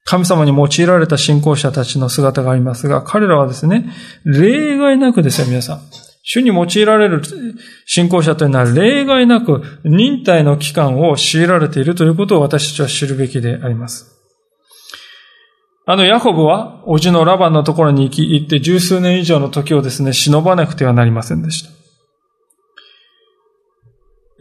[0.06, 3.92] 神様に用いられた信仰者たちの姿がありますが、彼らはですね、
[4.26, 5.82] 例外なくですよ、皆さん。
[6.22, 7.24] 主に用いられる
[7.88, 14.17] 信仰者というのは例外なく忍耐の期間を強いられているということを私たちは知るべきであります。
[15.90, 21.70] あのヤコブは、おじのラバンのところに行き、行って十数年以上の時をですね、忍ばなくてはなりませんでした。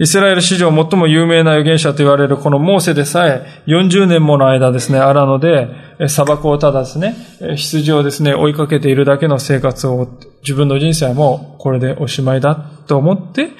[0.01, 5.69] イスラエル史上最も有名な預言者と言われるこのモーセでさえ、40年もの間ですね、荒野で、
[6.09, 7.15] 砂漠をただですね、
[7.55, 12.57] 羊をですね、追いかけているだけの生活を、自分の人生はもうこれでおしまいだ
[12.89, 13.51] と思って、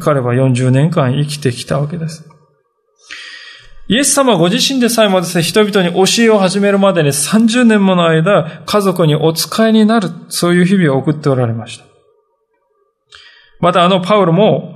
[0.00, 2.33] 彼は40年間生きてきたわけです。
[3.86, 11.84] イエス様ご自身でさえもですね、人々に教えを始めるまでに30年もの間、家族にお使いになる、そういう日々を送っておられました。
[13.60, 14.74] またあのパウロも、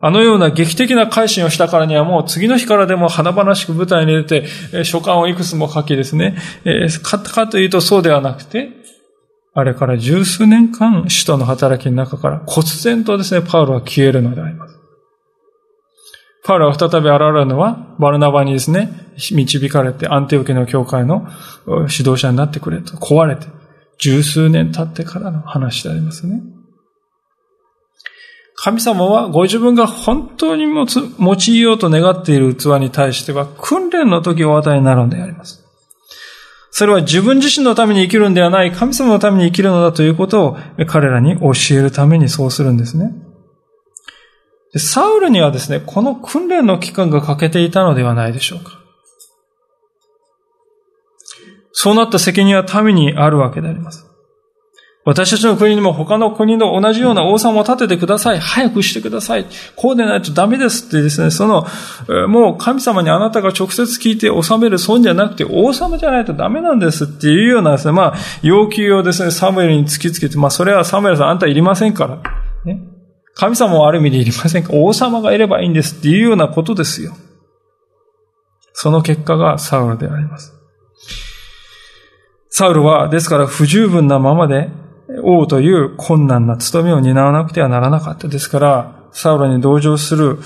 [0.00, 8.70] あのような劇的な改心をしたからにはもう次の日からでも華々しく舞台に出て、書簡をいくつも書きですね、えー、かかというとそうではなくて、
[9.54, 14.71] あれから十数年間、使徒の働きの中から忽然とですね、パウロは消えるのであります。
[16.44, 21.28] パウロが再び現れるのは、バルナバにですね、導かれて、アンテオケの教会の
[21.66, 23.46] 指導者になってくれと、壊れて、
[23.98, 26.42] 十数年経ってからの話でありますね。
[28.56, 35.64] 神様はご自分が本当に持つ、用いようと願っている器に対しては、訓練の時をお与えになるのであります。
[36.70, 43.12] それは自分自身のために生きるんではない、神様のために生きるのだということを彼らに教えるためにそうするんですね。
[44.72, 48.78] でサウルにはですね、この訓練の期間が欠けていたのではないでしょうか。
[51.72, 54.06] そうなった責任は民にあるわけであります。
[55.04, 58.38] 私たちの国にも他の国の同じような王様を立ててください。
[58.38, 59.46] 早くしてください。
[59.74, 61.66] こうでないとダメですってですね、その、
[62.28, 72.18] もう神様にあなたが直接聞いて治める損じゃなくて王様じゃないとダメなんですっていうようなですね、まあ、要求をですね、サムエルに突きつけて、まあ、それはサムエルさんあんたいりませんから。
[73.34, 74.72] 神様はある意味でいりませんか？
[74.74, 77.14] 王様がいればいいんですっていうようなことですよ。
[78.74, 80.54] その結果がサウルであります。
[82.50, 84.68] サウルは、ですから不十分なままで
[85.22, 88.28] 王という困難な務めを担わなくてはならなかった。
[88.28, 90.38] ですから、サウルに同情する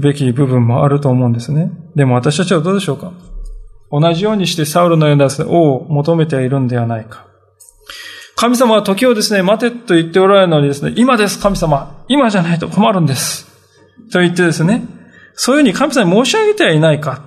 [0.00, 1.72] べき部分もあると思うんですね。
[1.96, 3.12] でも私たちはどうでしょうか？
[3.90, 7.26] 同じようにしてサウルのような王を求めているんではないか。
[8.42, 12.04] 神様は時をですね、待てと言っておられるのにですね、今です、神様。
[12.08, 13.46] 今じゃないと困るんです。
[14.10, 14.82] と言ってですね、
[15.34, 17.22] そういうふうに神様に申し上げてはいないか。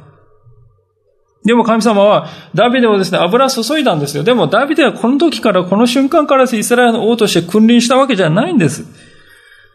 [1.46, 4.26] でも神様は、ダビデをですね、油注いだんですよ。
[4.26, 8.84] でもダビデはこの時から、この瞬間からイスラエルの王として君臨したわけじゃないんです。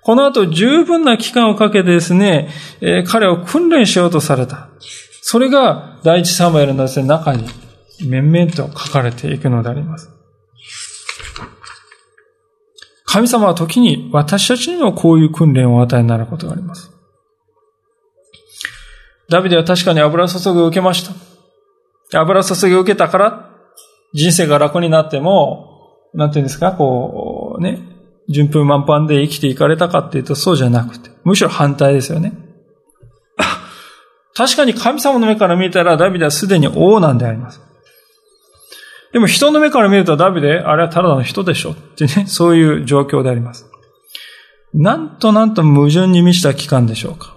[0.03, 2.51] この後十分な期間をかけてですね、
[2.83, 4.69] えー、彼を訓練しようとされた。
[5.23, 7.47] それが第一サムエルのですね、中に
[8.05, 10.20] 面々と書かれていくのであります。
[13.11, 16.93] 神様は時に私たちにもこういう訓練を与えになることがあります。
[19.29, 21.03] ダビデは確かに油注ぎを受けまし
[22.13, 22.21] た。
[22.21, 23.51] 油注ぎを受けたから、
[24.13, 27.81] 人生が楽になっても、なんていうんですか、こう、ね、
[28.29, 32.33] 順風満帆で生きていかれたかっていうとそうじゃなくて、むしろ反対ですよね。
[34.37, 37.61] 確かに神様の目から見たらダビデはすでに王なんであります。
[39.13, 43.67] でも人の目から見るとダビデ、あれはただの人でしょってね、そういう状況であります。
[44.73, 47.35] なんとなんと矛盾に満ちた期間でしょうか。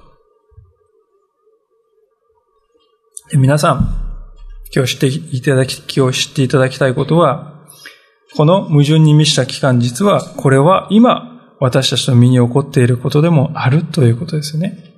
[3.36, 4.04] 皆さん、
[4.76, 7.54] 今日知っていただき、今日知っていただきたいことは、
[8.36, 14.94] この矛盾に満ちた期間、実はこれは今、私たちの身に起こっていることでもあるということですよね。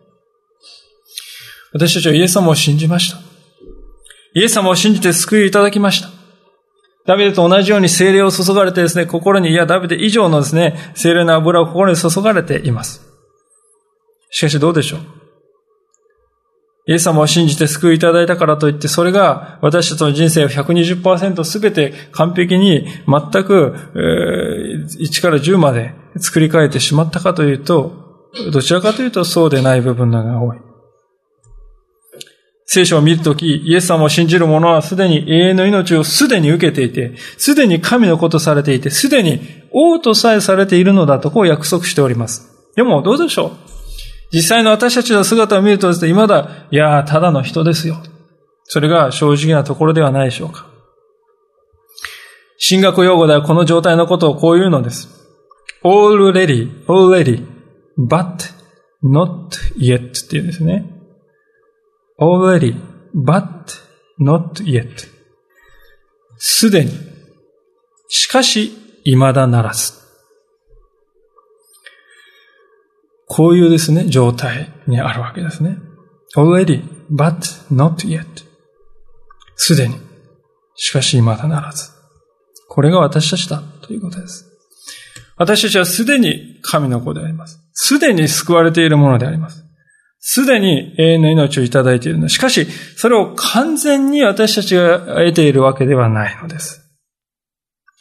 [1.71, 3.19] 私たちはイエス様を信じました。
[4.33, 6.14] イエス様を信じて救いをいただきました。
[7.05, 13.01] ダビデと同じように精霊を注がれてですね、心に、いや、ダビデ以上のですね、精霊の油を心に注がれています。
[14.31, 14.99] しかしどうでしょう？
[16.87, 28.03] イエス様を信じて救いいただいたからといって、それが私たちの人生を120%すべて完璧に全く、えー、1から10まで作り変えてしまったかというと、
[28.51, 30.57] どちらかというとそうでない部分が多い。
[32.65, 39.39] 聖書を見るとき、イエス様を信じる者はすでに永遠の命をすでに受けていて、すでに神のことされていて、すでに
[39.71, 42.71] 王とさえされているのだとこう約束しております。
[42.75, 43.51] でもどうでしょう？
[44.31, 47.97] 実際の私たちの姿を見るとですね、未だ、いやーただの人ですよ。
[48.63, 50.67] それが正直なところではないでしょうか。
[52.57, 55.07] 進学用語ではこの状態のことをこう言うのです。
[55.83, 57.45] already, already,
[57.97, 58.51] but
[59.03, 60.91] not yet って言うんですね。
[62.19, 62.75] Already,
[63.13, 63.73] but
[64.19, 65.07] not yet.
[66.37, 66.91] すでに。
[68.07, 68.71] しかし、
[69.03, 69.93] 未だならず。
[73.27, 75.77] こういうですね、状態にあるわけですね。
[76.35, 77.37] already, but
[77.73, 78.25] not yet.
[79.55, 79.95] すでに。
[80.75, 81.89] しかし、未だならず。
[82.67, 84.51] これが私たちだということです。
[85.37, 87.59] 私たちはすでに神の子であります。
[87.73, 89.64] すでに救われているものであります。
[90.27, 92.29] すでに永遠の命をいただいているの。
[92.29, 92.65] しかし、
[92.97, 96.81] それを完全に私たちが得ているわけではないのです。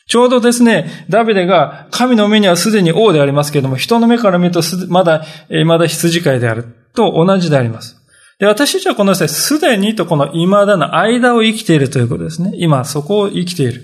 [0.09, 5.27] ちょうどですね、ダビデが神の目にはすでに王でありますけれども、人の目から見るとまだ、
[5.67, 6.65] まだ羊飼いである
[6.95, 8.01] と同じであります。
[8.39, 12.53] で、私たちはこの際、すでにとこの未だの間を生きているということですね。
[12.57, 13.83] 今、そこを生きている。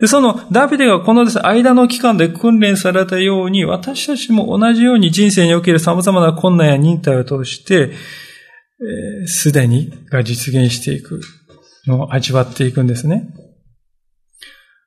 [0.00, 7.92] で、そのダビデがこのです、ね、間の期間で訓練されたように、私たちも同じように人生における様々な困難や忍耐を通して、
[9.26, 11.20] す、えー、で、にが実現していく
[11.86, 13.28] のを味わっていくんですね。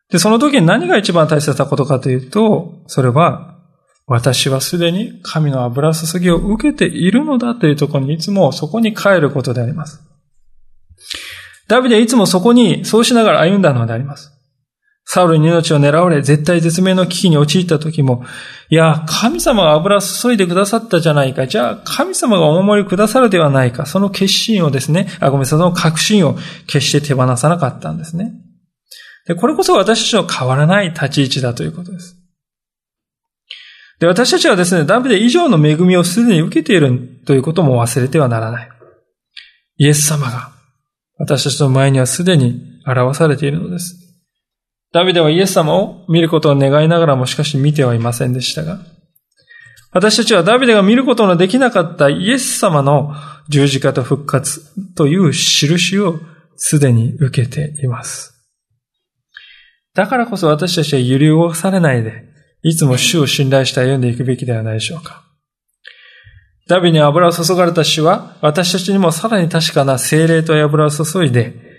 [0.10, 3.52] で、その時に何が一番大切なことかというと、それは、
[4.06, 10.02] 私はすでに神の油注ぎを受けているのだというところにいつもそこに帰ることであります。
[11.70, 14.33] ダビデはいつもそこにそうしながら歩んだのであります。
[15.06, 18.24] サウルに命を狙われ、絶対絶命の危機に陥った時も、
[18.70, 21.46] いや、神様が油注いでくださったじゃないか。
[21.46, 23.86] じゃあ、神様がお守りくださるではないか。
[23.86, 26.36] その決心をですね、あ、ごめんなさい、その確信を
[26.68, 28.34] 決して手放さなかったんですね。
[29.28, 32.18] で、これこそ私たちの変わらない立ち位置だということです。
[34.00, 38.70] で、私たちはですね、ダビデ以上の恵みをすでに受けているということも忘れてはならない。
[39.78, 40.52] イエス様が
[41.18, 44.03] 私たちの前にはすでに表されているのです。
[44.94, 48.80] ダビデはイエス様を見ることを願いながらもしかし見てはいませんでしたが、
[49.92, 53.14] 私たちはダビデが見ることのできなかったイエス様の
[53.50, 54.62] 十字架と復活
[54.94, 56.20] という印を
[56.56, 58.34] すでに受けています。
[59.96, 62.24] だからこそ私たちは揺り動かされないで、
[62.62, 65.24] いつも主を信頼して歩んでいくべきではないでしょうか。
[66.68, 71.73] ダビに油を注がれた主は、私たちにもさらに確かな精霊と油を注いで、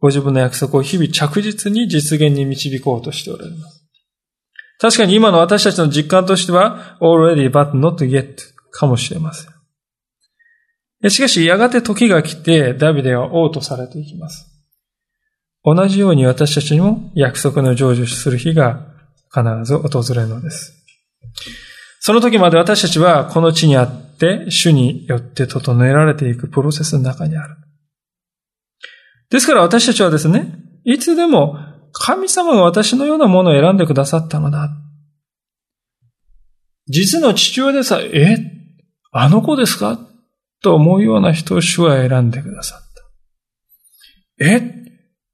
[0.00, 3.86] ご自分の約束を日々着実に実現に導こうとしておられます。
[4.78, 8.36] 確かに今の私たちの実感としては、already but not yet
[8.70, 11.10] かもしれません。
[11.10, 14.46] しかし、やがて時が来て、ダビデは王とされていきます。
[15.64, 18.86] 同じように私たちにも約束の成就する日が
[19.34, 20.74] 必ず訪れるのです。
[22.00, 27.56] その時まで私たちはこの地にあって、主によって整えられていくプロセスの中にある。
[29.30, 30.54] ですから私たちはですね、
[30.84, 31.58] いつでも
[31.92, 34.70] 神様が私のようなものを選んでくださったのだ。
[36.88, 38.38] 実の父親でさえ、
[39.10, 39.98] あの子ですか？
[40.62, 42.78] と思うような人を主は選んでくださっ
[44.38, 44.44] た。
[44.44, 44.62] え、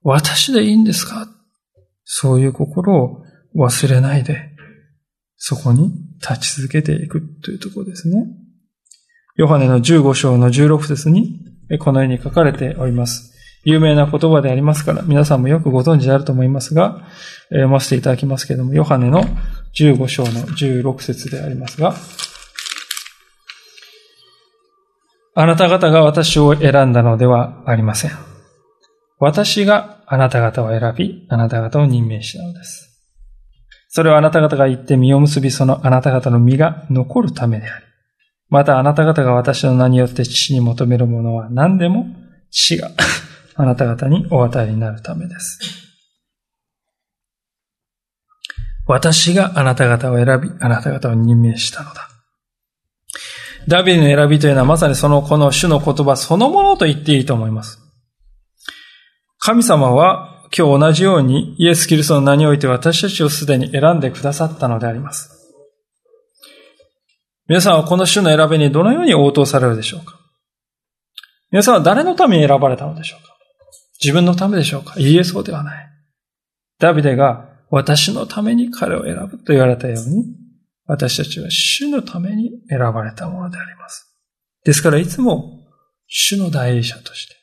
[0.03, 1.29] 私でいいんですか？
[2.05, 3.23] そういう心を
[3.57, 4.51] 忘れないで、
[5.37, 8.27] そこに立ち続けていくというところですね。
[9.37, 11.41] ヨハネの15章の16節に
[11.81, 13.32] このように書かれております。
[13.65, 17.03] 有名な言葉でありますから、皆さんもよくご存知であると思いますが、
[17.49, 19.25] 読ませていただきますけれども、ヨハネの
[19.75, 21.95] 15章の16節でありますが、
[25.35, 28.11] あなた方が私を選んだのではありません。
[29.19, 32.89] 私があなた方を選び、あなた方を任命したのです。
[33.89, 37.87] それはあなた方が言って実を結び、そのあなた方の実が残るためであり、
[38.49, 42.07] またあなた方が私の名によって父に求めるものは何でも
[42.51, 42.91] 父が
[43.55, 45.59] あなた方にお与えになるためです。
[48.87, 52.09] 私があなた方を選び、あなた方を任命したのだ。
[53.69, 57.79] ダビデの選びというのはまさにそのこの主の言葉そのものと言っていいと思います。
[59.39, 65.31] 神様は今日同じようにイエス・キリストの名において私たちをすでに選んでくださったのであります。
[67.49, 70.19] 皆さんはこの主の選びにどのように応答されるでしょうか
[71.51, 73.32] 皆さんは誰のために選ばれたのでしょうか
[74.03, 74.99] 自分のためでしょうか？
[74.99, 75.89] いえ、そうではない。
[76.79, 80.25] ダビデが私のために彼を選ぶと言われたように、
[80.87, 84.13] 私たちは主のために選ばれたものであります。
[84.65, 85.61] ですからいつも
[86.07, 87.37] 主の代理者として、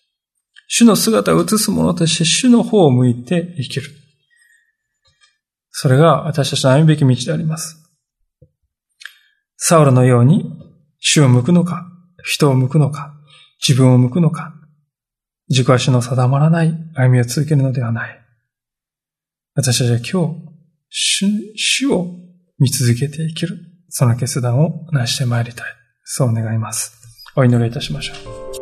[0.67, 3.89] 主の姿を映す者として主の方を向いて生きる。
[5.71, 7.77] それが私たちの歩むべき道であります。
[9.55, 10.45] サウルのように
[10.99, 11.85] 主を向くのか、
[12.23, 13.13] 人を向くのか、
[13.65, 14.53] 自分を向くのか、
[15.49, 18.19] 自己足の定まらない歩みを続けるのではない。
[19.55, 20.49] 私たちは今日、
[20.89, 21.25] 主
[21.55, 22.07] 主を
[22.59, 23.57] 見続けて生きる、
[23.89, 25.65] その決断を成してまいりたい。
[26.03, 26.93] そう願います。
[27.35, 28.13] お祈りいたしましょ
[28.55, 28.58] う。